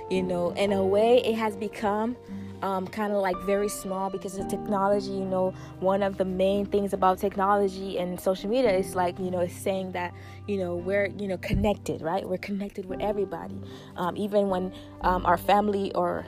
You 0.09 0.21
know, 0.21 0.51
in 0.51 0.71
a 0.71 0.85
way, 0.85 1.23
it 1.25 1.35
has 1.35 1.55
become 1.55 2.15
um, 2.61 2.87
kind 2.87 3.11
of 3.11 3.21
like 3.21 3.37
very 3.39 3.69
small 3.69 4.09
because 4.09 4.37
of 4.37 4.47
technology. 4.47 5.11
You 5.11 5.25
know, 5.25 5.51
one 5.79 6.03
of 6.03 6.17
the 6.17 6.25
main 6.25 6.65
things 6.65 6.93
about 6.93 7.17
technology 7.17 7.97
and 7.97 8.19
social 8.19 8.49
media 8.49 8.71
is 8.71 8.95
like, 8.95 9.17
you 9.19 9.31
know, 9.31 9.39
it's 9.39 9.55
saying 9.55 9.93
that, 9.93 10.13
you 10.47 10.57
know, 10.57 10.75
we're, 10.75 11.07
you 11.07 11.27
know, 11.27 11.37
connected, 11.37 12.01
right? 12.01 12.27
We're 12.27 12.37
connected 12.37 12.85
with 12.85 13.01
everybody. 13.01 13.59
Um, 13.97 14.15
even 14.15 14.49
when 14.49 14.73
um, 15.01 15.25
our 15.25 15.37
family 15.37 15.91
or, 15.95 16.25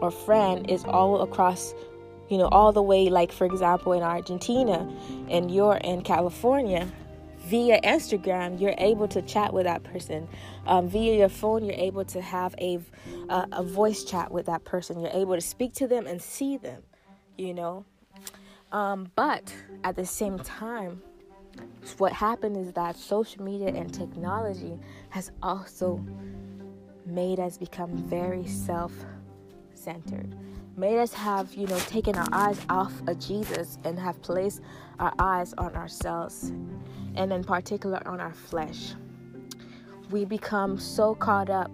or 0.00 0.10
friend 0.10 0.68
is 0.68 0.84
all 0.84 1.22
across 1.22 1.74
you 2.28 2.38
know 2.38 2.48
all 2.48 2.72
the 2.72 2.82
way 2.82 3.10
like 3.10 3.30
for 3.30 3.44
example 3.44 3.92
in 3.92 4.02
argentina 4.02 4.88
and 5.28 5.50
you're 5.54 5.76
in 5.84 6.00
california 6.02 6.90
via 7.44 7.80
Instagram, 7.82 8.60
you're 8.60 8.74
able 8.78 9.08
to 9.08 9.22
chat 9.22 9.52
with 9.52 9.64
that 9.64 9.82
person. 9.82 10.28
Um, 10.66 10.88
via 10.88 11.16
your 11.16 11.28
phone, 11.28 11.64
you're 11.64 11.74
able 11.74 12.04
to 12.06 12.20
have 12.20 12.54
a, 12.58 12.78
uh, 13.28 13.46
a 13.52 13.62
voice 13.62 14.04
chat 14.04 14.30
with 14.30 14.46
that 14.46 14.64
person. 14.64 15.00
You're 15.00 15.10
able 15.10 15.34
to 15.34 15.40
speak 15.40 15.74
to 15.74 15.88
them 15.88 16.06
and 16.06 16.20
see 16.20 16.56
them, 16.56 16.82
you 17.36 17.54
know. 17.54 17.84
Um, 18.70 19.10
but 19.16 19.54
at 19.84 19.96
the 19.96 20.06
same 20.06 20.38
time, 20.38 21.02
what 21.98 22.12
happened 22.12 22.56
is 22.56 22.72
that 22.72 22.96
social 22.96 23.42
media 23.42 23.68
and 23.68 23.92
technology 23.92 24.78
has 25.10 25.30
also 25.42 26.04
made 27.04 27.40
us 27.40 27.58
become 27.58 27.96
very 27.96 28.46
self 28.46 28.92
centered 29.82 30.34
made 30.76 30.98
us 30.98 31.12
have, 31.12 31.52
you 31.54 31.66
know, 31.66 31.78
taken 31.80 32.16
our 32.16 32.28
eyes 32.32 32.58
off 32.68 32.92
of 33.06 33.18
Jesus 33.18 33.78
and 33.84 33.98
have 33.98 34.20
placed 34.22 34.62
our 34.98 35.12
eyes 35.18 35.52
on 35.58 35.74
ourselves 35.74 36.52
and 37.14 37.32
in 37.32 37.44
particular 37.44 38.00
on 38.06 38.20
our 38.20 38.32
flesh. 38.32 38.94
We 40.10 40.24
become 40.24 40.78
so 40.78 41.14
caught 41.14 41.50
up 41.50 41.70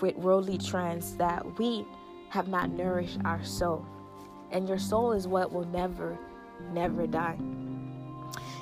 with 0.00 0.16
worldly 0.16 0.58
trends 0.58 1.16
that 1.16 1.58
we 1.58 1.84
have 2.30 2.48
not 2.48 2.70
nourished 2.70 3.18
our 3.24 3.44
soul. 3.44 3.86
And 4.50 4.68
your 4.68 4.78
soul 4.78 5.12
is 5.12 5.28
what 5.28 5.52
will 5.52 5.66
never, 5.66 6.18
never 6.72 7.06
die. 7.06 7.38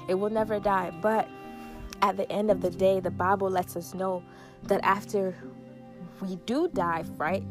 It 0.08 0.14
will 0.14 0.30
never 0.30 0.60
die. 0.60 0.92
But 1.00 1.28
at 2.02 2.16
the 2.16 2.30
end 2.30 2.50
of 2.50 2.60
the 2.60 2.70
day, 2.70 3.00
the 3.00 3.10
Bible 3.10 3.48
lets 3.48 3.76
us 3.76 3.94
know 3.94 4.22
that 4.64 4.80
after 4.82 5.34
we 6.20 6.36
do 6.46 6.68
die, 6.68 7.04
right? 7.16 7.42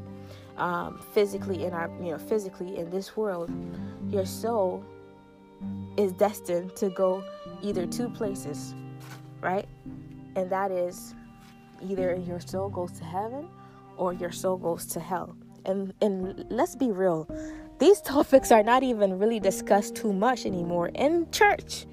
Um, 0.59 0.99
physically 1.13 1.65
in 1.65 1.73
our 1.73 1.89
you 2.01 2.11
know 2.11 2.17
physically 2.17 2.77
in 2.77 2.89
this 2.89 3.15
world 3.17 3.49
your 4.09 4.25
soul 4.25 4.83
is 5.97 6.11
destined 6.13 6.75
to 6.75 6.89
go 6.89 7.23
either 7.61 7.85
two 7.85 8.09
places 8.09 8.73
right? 9.41 9.67
And 10.35 10.49
that 10.51 10.71
is 10.71 11.13
either 11.81 12.15
your 12.15 12.39
soul 12.39 12.69
goes 12.69 12.91
to 12.93 13.03
heaven 13.03 13.47
or 13.97 14.13
your 14.13 14.31
soul 14.31 14.57
goes 14.57 14.85
to 14.87 14.99
hell. 14.99 15.35
And 15.65 15.93
and 16.01 16.45
let's 16.49 16.75
be 16.75 16.91
real 16.91 17.27
these 17.79 18.01
topics 18.01 18.51
are 18.51 18.63
not 18.63 18.81
even 18.81 19.19
really 19.19 19.39
discussed 19.39 19.95
too 19.95 20.11
much 20.11 20.45
anymore 20.45 20.87
in 20.95 21.29
church 21.31 21.85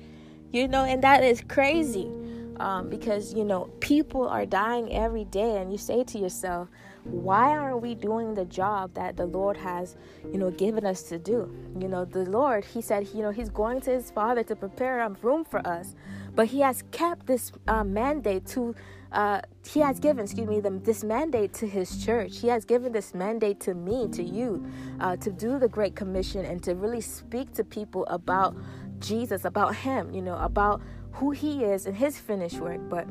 you 0.53 0.67
know 0.69 0.85
and 0.85 1.03
that 1.03 1.25
is 1.25 1.43
crazy 1.49 2.11
um, 2.59 2.89
because 2.89 3.35
you 3.35 3.45
know 3.45 3.65
people 3.81 4.29
are 4.29 4.47
dying 4.47 4.93
every 4.93 5.25
day 5.25 5.57
and 5.57 5.73
you 5.73 5.79
say 5.79 6.05
to 6.05 6.17
yourself 6.17 6.69
why 7.11 7.51
aren't 7.51 7.81
we 7.81 7.95
doing 7.95 8.35
the 8.35 8.45
job 8.45 8.93
that 8.95 9.17
the 9.17 9.27
lord 9.27 9.57
has 9.57 9.97
you 10.33 10.39
know 10.39 10.51
given 10.51 10.85
us 10.87 11.03
to 11.05 11.19
do? 11.19 11.51
You 11.79 11.89
know 11.89 12.05
the 12.05 12.25
lord 12.25 12.65
he 12.65 12.81
said 12.81 13.09
you 13.15 13.23
know 13.23 13.31
he's 13.31 13.51
going 13.51 13.81
to 13.83 13.91
his 13.91 14.11
father 14.11 14.43
to 14.45 14.57
prepare 14.57 15.01
a 15.01 15.11
room 15.23 15.45
for 15.45 15.67
us 15.67 15.95
but 16.35 16.47
he 16.47 16.61
has 16.61 16.83
kept 16.91 17.27
this 17.27 17.53
uh, 17.69 17.85
mandate 17.85 18.47
to 18.49 18.75
uh, 19.13 19.41
he 19.67 19.81
has 19.81 19.99
given 20.01 20.25
excuse 20.25 20.49
me 20.49 20.61
the, 20.61 20.71
this 20.71 21.05
mandate 21.05 21.55
to 21.55 21.67
his 21.67 22.05
church. 22.05 22.41
He 22.41 22.49
has 22.49 22.65
given 22.65 22.93
this 22.93 23.15
mandate 23.15 23.61
to 23.61 23.73
me 23.73 24.09
to 24.09 24.23
you 24.23 24.67
uh, 25.01 25.17
to 25.17 25.31
do 25.31 25.59
the 25.59 25.69
great 25.69 25.95
commission 25.95 26.45
and 26.45 26.63
to 26.65 26.75
really 26.75 27.01
speak 27.01 27.53
to 27.55 27.65
people 27.65 28.05
about 28.07 28.57
jesus 28.99 29.45
about 29.45 29.77
him 29.77 30.11
you 30.15 30.23
know 30.23 30.39
about 30.39 30.81
who 31.17 31.31
he 31.31 31.65
is 31.65 31.87
and 31.87 31.97
his 31.97 32.19
finished 32.19 32.59
work. 32.59 32.81
But 32.89 33.07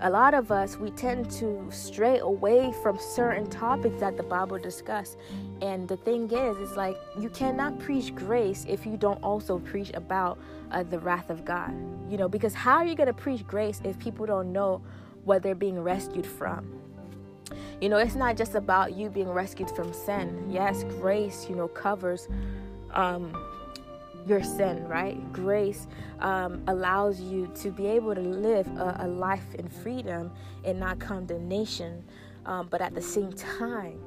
a 0.00 0.10
lot 0.10 0.34
of 0.34 0.52
us 0.52 0.76
we 0.76 0.90
tend 0.90 1.30
to 1.30 1.66
stray 1.70 2.18
away 2.18 2.72
from 2.82 2.98
certain 2.98 3.48
topics 3.48 3.98
that 4.00 4.16
the 4.16 4.22
bible 4.22 4.58
discuss. 4.58 5.16
And 5.62 5.88
the 5.88 5.96
thing 5.96 6.30
is 6.30 6.56
it's 6.58 6.76
like 6.76 6.96
you 7.18 7.30
cannot 7.30 7.78
preach 7.78 8.14
grace 8.14 8.66
if 8.68 8.84
you 8.84 8.96
don't 8.96 9.22
also 9.22 9.58
preach 9.58 9.90
about 9.94 10.38
uh, 10.70 10.82
the 10.82 10.98
wrath 10.98 11.30
of 11.30 11.44
god. 11.44 11.72
You 12.10 12.18
know 12.18 12.28
because 12.28 12.54
how 12.54 12.76
are 12.76 12.84
you 12.84 12.94
going 12.94 13.06
to 13.06 13.14
preach 13.14 13.46
grace 13.46 13.80
if 13.84 13.98
people 13.98 14.26
don't 14.26 14.52
know 14.52 14.82
what 15.24 15.42
they're 15.42 15.54
being 15.54 15.80
rescued 15.80 16.26
from? 16.26 16.70
You 17.80 17.88
know 17.88 17.96
it's 17.96 18.16
not 18.16 18.36
just 18.36 18.54
about 18.54 18.94
you 18.94 19.08
being 19.08 19.30
rescued 19.30 19.70
from 19.70 19.92
sin. 19.94 20.46
Yes 20.50 20.84
grace 21.00 21.46
you 21.48 21.56
know 21.56 21.68
covers 21.68 22.28
um 22.92 23.32
your 24.26 24.42
sin, 24.42 24.86
right? 24.88 25.32
Grace 25.32 25.86
um, 26.20 26.62
allows 26.66 27.20
you 27.20 27.50
to 27.56 27.70
be 27.70 27.86
able 27.86 28.14
to 28.14 28.20
live 28.20 28.66
a, 28.76 28.98
a 29.00 29.08
life 29.08 29.54
in 29.54 29.68
freedom 29.68 30.32
and 30.64 30.80
not 30.80 30.98
condemnation. 30.98 32.04
Um, 32.44 32.68
but 32.70 32.80
at 32.80 32.94
the 32.94 33.02
same 33.02 33.32
time, 33.32 34.00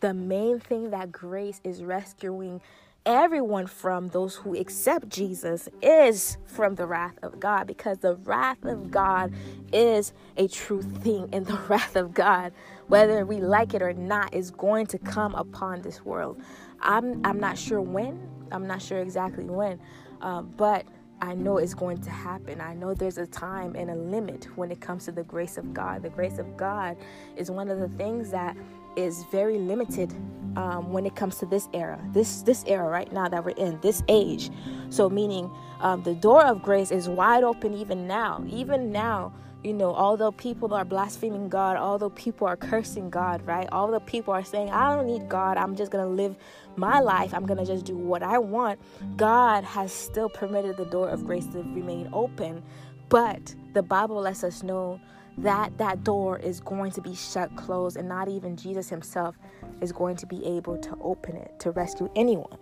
the 0.00 0.14
main 0.14 0.60
thing 0.60 0.90
that 0.90 1.10
grace 1.12 1.60
is 1.64 1.82
rescuing 1.82 2.60
everyone 3.06 3.66
from 3.66 4.08
those 4.08 4.36
who 4.36 4.54
accept 4.56 5.08
Jesus 5.08 5.68
is 5.80 6.36
from 6.44 6.74
the 6.74 6.86
wrath 6.86 7.18
of 7.22 7.40
God 7.40 7.66
because 7.66 7.98
the 7.98 8.16
wrath 8.16 8.64
of 8.64 8.90
God 8.90 9.32
is 9.72 10.12
a 10.36 10.46
true 10.46 10.82
thing 10.82 11.28
and 11.32 11.46
the 11.46 11.56
wrath 11.68 11.96
of 11.96 12.12
God 12.12 12.52
whether 12.88 13.24
we 13.24 13.40
like 13.40 13.74
it 13.74 13.82
or 13.82 13.92
not 13.94 14.34
is 14.34 14.50
going 14.50 14.86
to 14.86 14.98
come 14.98 15.34
upon 15.34 15.82
this 15.82 16.04
world. 16.04 16.40
I'm 16.80 17.24
I'm 17.24 17.40
not 17.40 17.58
sure 17.58 17.80
when 17.80 18.18
I'm 18.52 18.66
not 18.66 18.82
sure 18.82 18.98
exactly 19.00 19.44
when, 19.44 19.78
um, 20.20 20.52
but 20.56 20.86
I 21.20 21.34
know 21.34 21.58
it's 21.58 21.74
going 21.74 22.00
to 22.02 22.10
happen. 22.10 22.60
I 22.60 22.74
know 22.74 22.94
there's 22.94 23.18
a 23.18 23.26
time 23.26 23.74
and 23.74 23.90
a 23.90 23.94
limit 23.94 24.48
when 24.56 24.70
it 24.70 24.80
comes 24.80 25.04
to 25.06 25.12
the 25.12 25.24
grace 25.24 25.56
of 25.56 25.74
God. 25.74 26.02
The 26.02 26.10
grace 26.10 26.38
of 26.38 26.56
God 26.56 26.96
is 27.36 27.50
one 27.50 27.68
of 27.68 27.80
the 27.80 27.88
things 27.88 28.30
that 28.30 28.56
is 28.96 29.24
very 29.30 29.58
limited 29.58 30.12
um, 30.56 30.92
when 30.92 31.06
it 31.06 31.14
comes 31.14 31.36
to 31.38 31.46
this 31.46 31.68
era, 31.72 32.00
this 32.12 32.42
this 32.42 32.64
era 32.66 32.88
right 32.88 33.12
now 33.12 33.28
that 33.28 33.44
we're 33.44 33.50
in, 33.56 33.78
this 33.80 34.02
age. 34.08 34.50
So 34.90 35.08
meaning 35.08 35.50
um, 35.80 36.02
the 36.02 36.14
door 36.14 36.44
of 36.44 36.62
grace 36.62 36.90
is 36.90 37.08
wide 37.08 37.44
open 37.44 37.74
even 37.74 38.06
now. 38.06 38.44
Even 38.48 38.90
now, 38.92 39.32
you 39.64 39.72
know, 39.72 39.94
although 39.94 40.30
people 40.30 40.72
are 40.72 40.84
blaspheming 40.84 41.48
God, 41.48 41.76
although 41.76 42.10
people 42.10 42.46
are 42.46 42.56
cursing 42.56 43.10
God, 43.10 43.44
right? 43.46 43.68
Although 43.72 44.00
people 44.00 44.32
are 44.32 44.44
saying, 44.44 44.70
I 44.70 44.94
don't 44.94 45.06
need 45.06 45.28
God, 45.28 45.56
I'm 45.56 45.74
just 45.74 45.90
going 45.90 46.04
to 46.04 46.10
live 46.10 46.36
my 46.76 47.00
life, 47.00 47.34
I'm 47.34 47.44
going 47.44 47.58
to 47.58 47.66
just 47.66 47.84
do 47.84 47.96
what 47.96 48.22
I 48.22 48.38
want, 48.38 48.78
God 49.16 49.64
has 49.64 49.92
still 49.92 50.28
permitted 50.28 50.76
the 50.76 50.84
door 50.84 51.08
of 51.08 51.24
grace 51.24 51.46
to 51.46 51.58
remain 51.58 52.08
open. 52.12 52.62
But 53.08 53.54
the 53.72 53.82
Bible 53.82 54.20
lets 54.20 54.44
us 54.44 54.62
know 54.62 55.00
that 55.38 55.76
that 55.78 56.04
door 56.04 56.38
is 56.38 56.60
going 56.60 56.92
to 56.92 57.00
be 57.00 57.14
shut 57.14 57.54
closed, 57.56 57.96
and 57.96 58.08
not 58.08 58.28
even 58.28 58.56
Jesus 58.56 58.88
himself 58.88 59.36
is 59.80 59.92
going 59.92 60.16
to 60.16 60.26
be 60.26 60.44
able 60.44 60.78
to 60.78 60.96
open 61.00 61.36
it 61.36 61.58
to 61.60 61.70
rescue 61.72 62.10
anyone. 62.14 62.58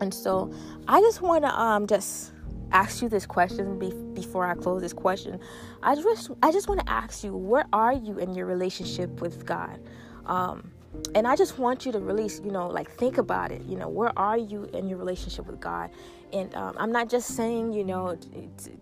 And 0.00 0.12
so 0.12 0.52
I 0.88 1.00
just 1.00 1.22
want 1.22 1.44
to 1.44 1.60
um, 1.60 1.86
just 1.86 2.31
ask 2.72 3.02
you 3.02 3.08
this 3.08 3.26
question 3.26 3.78
be- 3.78 3.94
before 4.14 4.46
I 4.46 4.54
close 4.54 4.82
this 4.82 4.92
question. 4.92 5.40
I 5.82 5.94
just 5.94 6.30
I 6.42 6.52
just 6.52 6.68
want 6.68 6.80
to 6.80 6.90
ask 6.90 7.24
you, 7.24 7.36
where 7.36 7.66
are 7.72 7.92
you 7.92 8.18
in 8.18 8.34
your 8.34 8.46
relationship 8.46 9.20
with 9.20 9.46
God? 9.46 9.80
Um, 10.26 10.70
and 11.14 11.26
I 11.26 11.36
just 11.36 11.58
want 11.58 11.86
you 11.86 11.92
to 11.92 11.98
really, 12.00 12.30
you 12.44 12.50
know, 12.52 12.68
like 12.68 12.90
think 12.90 13.18
about 13.18 13.50
it. 13.50 13.62
You 13.64 13.76
know, 13.76 13.88
where 13.88 14.16
are 14.18 14.38
you 14.38 14.64
in 14.74 14.88
your 14.88 14.98
relationship 14.98 15.46
with 15.46 15.60
God? 15.60 15.90
And 16.32 16.54
um, 16.54 16.74
I'm 16.78 16.90
not 16.90 17.10
just 17.10 17.36
saying, 17.36 17.74
you 17.74 17.84
know, 17.84 18.16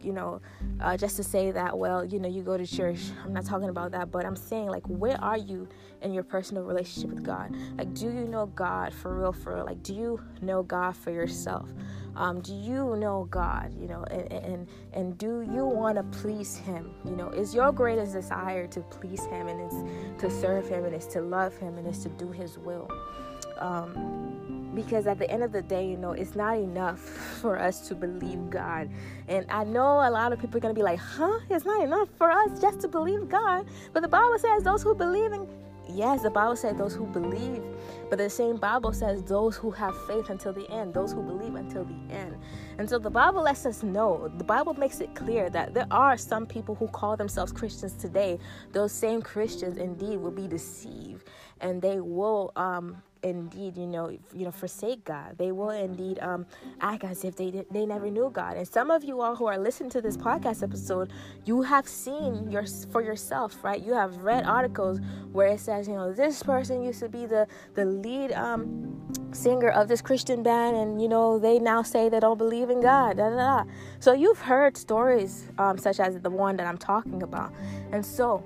you 0.01 0.13
know, 0.13 0.41
uh, 0.81 0.97
just 0.97 1.17
to 1.17 1.25
say 1.25 1.51
that. 1.51 1.77
Well, 1.77 2.05
you 2.05 2.21
know, 2.21 2.29
you 2.29 2.43
go 2.43 2.57
to 2.57 2.67
church. 2.67 3.01
I'm 3.25 3.33
not 3.33 3.45
talking 3.45 3.69
about 3.69 3.91
that, 3.93 4.13
but 4.13 4.25
I'm 4.25 4.37
saying 4.37 4.69
like, 4.69 4.87
where 4.87 5.21
are 5.21 5.39
you 5.39 5.69
in 6.03 6.13
your 6.13 6.23
personal 6.23 6.63
relationship 6.63 7.11
with 7.11 7.25
God? 7.25 7.55
Like, 7.77 7.93
do 7.95 8.07
you 8.07 8.27
know 8.27 8.47
God 8.47 8.95
for 8.95 9.19
real? 9.19 9.33
For 9.33 9.57
real? 9.57 9.65
Like, 9.65 9.83
do 9.83 9.95
you 9.95 10.21
know 10.41 10.63
God 10.63 10.97
for 10.97 11.11
yourself? 11.11 11.69
Um, 12.17 12.41
do 12.41 12.55
you 12.55 12.97
know 12.97 13.27
God? 13.31 13.73
You 13.81 13.89
know, 13.89 14.05
and 14.11 14.33
and, 14.33 14.69
and 14.93 15.19
do 15.19 15.43
you 15.43 15.65
want 15.65 15.97
to 15.97 16.03
please 16.19 16.57
Him? 16.57 16.93
You 17.05 17.17
know, 17.17 17.31
is 17.31 17.55
your 17.55 17.73
greatest 17.73 18.13
desire 18.13 18.67
to 18.69 18.81
please 18.81 19.25
Him 19.27 19.49
and 19.49 19.61
it's 19.61 20.23
to 20.23 20.31
serve 20.31 20.69
Him 20.69 20.85
and 20.85 20.95
it's 20.95 21.07
to 21.07 21.21
love 21.21 21.57
Him 21.57 21.79
and 21.79 21.87
it's 21.87 22.03
to 22.05 22.09
do 22.11 22.31
His 22.31 22.59
will. 22.59 22.89
Um, 23.59 24.60
because 24.75 25.07
at 25.07 25.19
the 25.19 25.31
end 25.31 25.43
of 25.43 25.53
the 25.53 25.63
day, 25.63 25.87
you 25.89 25.97
know, 25.97 26.13
it's 26.13 26.35
not 26.35 26.57
enough 26.57 26.99
for 27.41 27.59
us 27.59 27.89
to 27.89 27.95
believe 27.95 28.51
God. 28.51 28.89
And 29.29 29.47
I 29.51 29.65
know 29.65 30.07
a 30.07 30.11
lot 30.11 30.33
of 30.33 30.41
people 30.41 30.59
are 30.59 30.61
going 30.61 30.75
to 30.75 30.79
be 30.79 30.85
like, 30.85 30.99
huh? 30.99 31.41
It's 31.49 31.65
not 31.65 31.83
enough 31.83 32.09
for 32.17 32.31
us 32.31 32.61
just 32.61 32.81
to 32.81 32.89
believe 32.89 33.29
God. 33.29 33.67
But 33.93 34.03
the 34.03 34.09
Bible 34.09 34.39
says 34.39 34.63
those 34.63 34.83
who 34.83 34.95
believe 34.95 35.33
in 35.33 35.47
Yes, 35.95 36.23
the 36.23 36.31
Bible 36.31 36.55
says 36.55 36.77
those 36.77 36.95
who 36.95 37.05
believe, 37.07 37.63
but 38.11 38.19
the 38.19 38.29
same 38.29 38.57
Bible 38.57 38.93
says 38.93 39.23
those 39.23 39.57
who 39.57 39.71
have 39.71 39.95
faith 40.07 40.31
until 40.31 40.53
the 40.53 40.69
end, 40.69 40.93
those 40.93 41.13
who 41.13 41.23
believe 41.23 41.55
until 41.55 41.85
the 41.85 42.15
end. 42.15 42.37
And 42.77 42.91
so 42.91 42.99
the 42.99 43.11
Bible 43.11 43.43
lets 43.43 43.65
us 43.65 43.85
know, 43.85 44.31
the 44.37 44.45
Bible 44.45 44.75
makes 44.75 45.01
it 45.01 45.15
clear 45.15 45.49
that 45.51 45.75
there 45.75 45.87
are 45.93 46.17
some 46.17 46.45
people 46.45 46.75
who 46.75 46.89
call 46.89 47.17
themselves 47.17 47.53
Christians 47.53 47.93
today. 47.93 48.39
Those 48.73 48.91
same 48.91 49.23
Christians 49.23 49.79
indeed 49.79 50.19
will 50.19 50.33
be 50.33 50.49
deceived 50.49 51.29
and 51.61 51.81
they 51.81 52.01
will 52.01 52.53
um, 52.57 53.01
indeed, 53.23 53.77
you 53.77 53.87
know, 53.87 54.11
you 54.11 54.45
know, 54.45 54.51
forsake 54.51 55.05
God. 55.05 55.37
They 55.39 55.53
will 55.53 55.71
indeed 55.71 56.19
um, 56.21 56.47
act 56.81 57.05
as 57.05 57.25
if 57.25 57.37
they 57.37 57.65
they 57.71 57.87
never 57.87 58.11
knew 58.11 58.31
God. 58.33 58.57
And 58.57 58.67
some 58.67 58.91
of 58.91 59.05
you 59.05 59.21
all 59.21 59.37
who 59.37 59.47
are 59.47 59.59
listening 59.59 59.91
to 59.91 60.01
this 60.01 60.17
podcast 60.17 60.63
episode, 60.63 61.13
you 61.45 61.63
have 61.63 61.87
seen 61.87 62.51
your 62.51 62.65
for 62.91 63.03
yourself, 63.03 63.63
right? 63.63 63.81
You 63.81 63.95
have 63.95 64.17
read 64.19 64.45
articles 64.45 65.01
where 65.33 65.49
it 65.49 65.61
says, 65.61 65.89
you 65.89 65.95
know, 65.95 66.13
this 66.13 66.43
person 66.43 66.83
used 66.83 67.01
to 67.01 67.09
be 67.09 67.27
the 67.27 67.47
the 67.75 67.85
lead 68.03 68.33
um, 68.33 69.01
singer 69.33 69.69
of 69.69 69.89
this 69.89 70.01
Christian 70.01 70.43
band, 70.43 70.77
and 70.77 71.01
you 71.01 71.09
know, 71.09 71.39
they 71.39 71.59
now 71.59 71.83
say 71.83 72.09
they 72.09 72.21
don't 72.21 72.39
believe 72.39 72.71
in 72.71 72.81
God. 72.81 73.17
Da, 73.17 73.31
da, 73.31 73.37
da. 73.37 73.65
So 73.99 74.13
you've 74.13 74.41
heard 74.41 74.77
stories 74.77 75.47
um, 75.59 75.79
such 75.79 76.01
as 76.01 76.19
the 76.21 76.31
one 76.31 76.57
that 76.57 76.67
I'm 76.67 76.79
talking 76.79 77.23
about, 77.23 77.53
and 77.93 78.05
so 78.05 78.43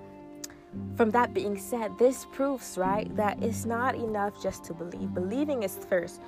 from 0.96 1.10
that 1.10 1.34
being 1.34 1.58
said, 1.58 1.96
this 1.98 2.26
proves, 2.32 2.76
right, 2.78 3.14
that 3.16 3.42
it's 3.42 3.64
not 3.64 3.94
enough 3.94 4.42
just 4.42 4.64
to 4.64 4.74
believe. 4.74 5.14
Believing 5.14 5.62
is 5.62 5.78
first, 5.88 6.20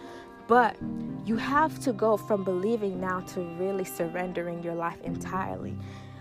but 0.47 0.77
you 1.25 1.37
have 1.37 1.79
to 1.81 1.93
go 1.93 2.17
from 2.17 2.45
believing 2.45 3.01
now 3.01 3.21
to 3.21 3.41
really 3.59 3.85
surrendering 3.85 4.63
your 4.63 4.75
life 4.75 5.01
entirely 5.03 5.77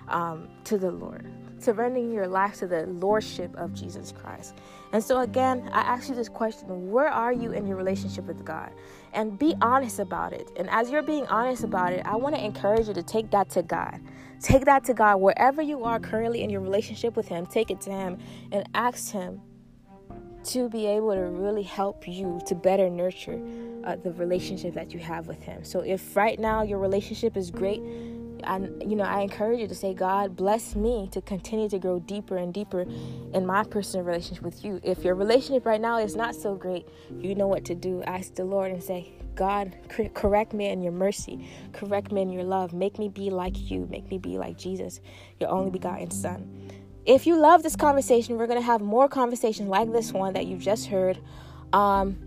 um, 0.08 0.48
to 0.64 0.78
the 0.78 0.92
Lord, 0.92 1.32
surrendering 1.60 2.12
your 2.12 2.28
life 2.28 2.56
to 2.60 2.68
the 2.68 2.86
Lordship 2.88 3.56
of 3.56 3.74
Jesus 3.74 4.12
Christ. 4.12 4.56
And 4.96 5.04
so, 5.04 5.20
again, 5.20 5.70
I 5.74 5.82
ask 5.82 6.08
you 6.08 6.16
this 6.16 6.30
question 6.30 6.90
Where 6.90 7.10
are 7.10 7.34
you 7.34 7.52
in 7.52 7.68
your 7.68 7.76
relationship 7.76 8.24
with 8.24 8.46
God? 8.46 8.72
And 9.12 9.38
be 9.38 9.54
honest 9.62 10.00
about 10.00 10.32
it. 10.32 10.50
And 10.56 10.70
as 10.70 10.90
you're 10.90 11.04
being 11.04 11.28
honest 11.28 11.66
about 11.66 11.92
it, 11.92 12.06
I 12.06 12.16
want 12.16 12.34
to 12.36 12.42
encourage 12.42 12.88
you 12.88 12.94
to 12.94 13.04
take 13.04 13.30
that 13.32 13.50
to 13.50 13.62
God. 13.62 14.00
Take 14.40 14.64
that 14.64 14.86
to 14.86 14.94
God 14.94 15.18
wherever 15.18 15.62
you 15.62 15.84
are 15.84 16.00
currently 16.00 16.44
in 16.44 16.50
your 16.50 16.62
relationship 16.62 17.18
with 17.18 17.28
Him. 17.28 17.46
Take 17.46 17.72
it 17.72 17.82
to 17.82 17.92
Him 17.92 18.20
and 18.54 18.70
ask 18.74 19.12
Him 19.12 19.42
to 20.46 20.70
be 20.70 20.86
able 20.86 21.14
to 21.14 21.24
really 21.24 21.64
help 21.64 22.08
you 22.08 22.40
to 22.46 22.56
better 22.56 22.90
nurture 22.90 23.42
uh, 23.84 23.98
the 23.98 24.14
relationship 24.14 24.74
that 24.76 24.94
you 24.94 25.00
have 25.02 25.28
with 25.28 25.44
Him. 25.44 25.66
So 25.66 25.82
if 25.82 26.16
right 26.16 26.40
now 26.40 26.62
your 26.62 26.80
relationship 26.80 27.36
is 27.36 27.52
great, 27.52 27.82
and 28.46 28.82
you 28.90 28.96
know, 28.96 29.04
I 29.04 29.22
encourage 29.22 29.60
you 29.60 29.68
to 29.68 29.76
say, 29.76 29.94
God, 29.94 30.36
bless 30.36 30.76
me 30.76 31.10
to 31.12 31.22
continue 31.22 31.70
to 31.70 31.80
grow 31.80 32.00
deeper 32.00 32.38
and 32.38 32.54
deeper 32.54 32.86
in 33.34 33.46
my 33.46 33.64
personal 33.64 34.06
relationship 34.06 34.44
with 34.44 34.64
you. 34.64 34.80
If 34.84 35.04
your 35.04 35.16
relationship 35.16 35.66
right 35.66 35.82
now 35.82 36.00
is 36.00 36.16
not 36.16 36.36
so 36.36 36.56
great, 36.56 36.88
you 37.20 37.36
know 37.36 37.48
what 37.48 37.66
to 37.66 37.76
do. 37.76 38.04
Ask 38.04 38.36
the 38.36 38.46
Lord 38.46 38.72
and 38.72 38.84
say, 38.84 39.14
God, 39.36 39.76
correct 40.14 40.54
me 40.54 40.70
in 40.70 40.82
your 40.82 40.94
mercy, 40.94 41.48
correct 41.74 42.12
me 42.12 42.22
in 42.22 42.30
your 42.32 42.44
love. 42.44 42.74
Make 42.74 42.98
me 42.98 43.10
be 43.10 43.30
like 43.30 43.70
you, 43.70 43.88
make 43.92 44.10
me 44.10 44.18
be 44.18 44.38
like 44.38 44.58
Jesus, 44.58 45.02
your 45.40 45.50
only 45.50 45.72
begotten 45.72 46.10
Son. 46.10 46.72
If 47.06 47.28
you 47.28 47.38
love 47.38 47.62
this 47.62 47.76
conversation, 47.76 48.38
we're 48.38 48.48
going 48.48 48.60
to 48.60 48.66
have 48.66 48.82
more 48.82 49.08
conversations 49.08 49.70
like 49.70 49.92
this 49.92 50.12
one 50.12 50.34
that 50.34 50.48
you've 50.48 50.62
just 50.62 50.88
heard. 50.88 51.20
Um, 51.72 52.18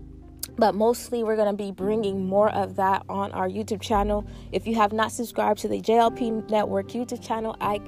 but 0.59 0.75
mostly 0.75 1.23
we're 1.23 1.35
going 1.35 1.55
to 1.55 1.63
be 1.63 1.71
bringing 1.71 2.25
more 2.25 2.49
of 2.51 2.75
that 2.75 3.03
on 3.09 3.31
our 3.31 3.47
YouTube 3.47 3.81
channel. 3.81 4.27
If 4.51 4.67
you 4.67 4.75
have 4.75 4.93
not 4.93 5.11
subscribed 5.11 5.59
to 5.61 5.67
the 5.67 5.81
JLP 5.81 6.49
Network 6.49 6.89
YouTube 6.89 7.25
channel, 7.25 7.55
I 7.61 7.79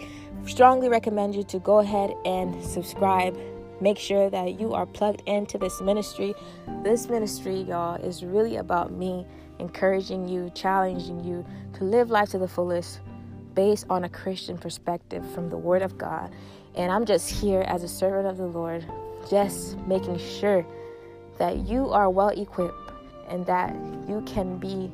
strongly 0.46 0.90
recommend 0.90 1.36
you 1.36 1.44
to 1.44 1.60
go 1.60 1.80
ahead 1.80 2.14
and 2.26 2.64
subscribe 2.64 3.38
Make 3.82 3.98
sure 3.98 4.30
that 4.30 4.60
you 4.60 4.76
are 4.76 4.86
plugged 4.86 5.24
into 5.26 5.58
this 5.58 5.82
ministry. 5.82 6.36
This 6.84 7.10
ministry, 7.10 7.62
y'all, 7.62 7.96
is 7.96 8.24
really 8.24 8.58
about 8.58 8.92
me 8.92 9.26
encouraging 9.58 10.30
you, 10.30 10.52
challenging 10.54 11.24
you 11.24 11.44
to 11.74 11.84
live 11.84 12.12
life 12.12 12.30
to 12.30 12.38
the 12.38 12.48
fullest 12.48 13.02
based 13.56 13.88
on 13.90 14.04
a 14.04 14.10
Christian 14.10 14.56
perspective 14.60 15.28
from 15.34 15.50
the 15.50 15.58
Word 15.58 15.82
of 15.82 15.98
God. 15.98 16.32
And 16.76 16.92
I'm 16.92 17.06
just 17.06 17.28
here 17.28 17.62
as 17.62 17.82
a 17.82 17.88
servant 17.88 18.28
of 18.28 18.38
the 18.38 18.46
Lord, 18.46 18.86
just 19.32 19.76
making 19.80 20.20
sure 20.20 20.64
that 21.42 21.68
you 21.68 21.90
are 21.90 22.08
well 22.08 22.30
equipped 22.30 22.92
and 23.28 23.44
that 23.48 23.74
you 24.08 24.22
can 24.28 24.60
be 24.60 24.92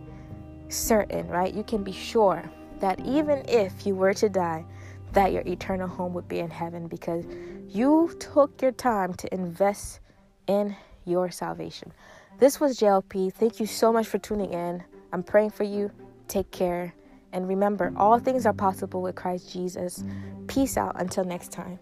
certain, 0.69 1.27
right? 1.27 1.53
You 1.53 1.61
can 1.61 1.83
be 1.83 1.91
sure 1.91 2.41
that 2.79 3.01
even 3.01 3.43
if 3.49 3.85
you 3.85 3.95
were 3.95 4.13
to 4.13 4.29
die, 4.29 4.63
that 5.11 5.33
your 5.33 5.43
eternal 5.45 5.89
home 5.89 6.13
would 6.13 6.29
be 6.29 6.39
in 6.39 6.49
heaven 6.49 6.87
because 6.87 7.25
you 7.67 8.15
took 8.21 8.61
your 8.61 8.71
time 8.71 9.13
to 9.15 9.33
invest 9.33 9.99
in 10.47 10.73
your 11.03 11.29
salvation. 11.31 11.91
This 12.39 12.61
was 12.61 12.79
JLP. 12.79 13.33
Thank 13.33 13.59
you 13.59 13.65
so 13.65 13.91
much 13.91 14.07
for 14.07 14.17
tuning 14.17 14.53
in. 14.53 14.81
I'm 15.11 15.23
praying 15.23 15.49
for 15.49 15.65
you. 15.65 15.91
Take 16.29 16.49
care. 16.51 16.93
And 17.33 17.45
remember, 17.45 17.91
all 17.97 18.19
things 18.19 18.45
are 18.45 18.53
possible 18.53 19.01
with 19.01 19.15
Christ 19.15 19.51
Jesus. 19.51 20.05
Peace 20.47 20.77
out 20.77 20.95
until 20.97 21.25
next 21.25 21.51
time. 21.51 21.77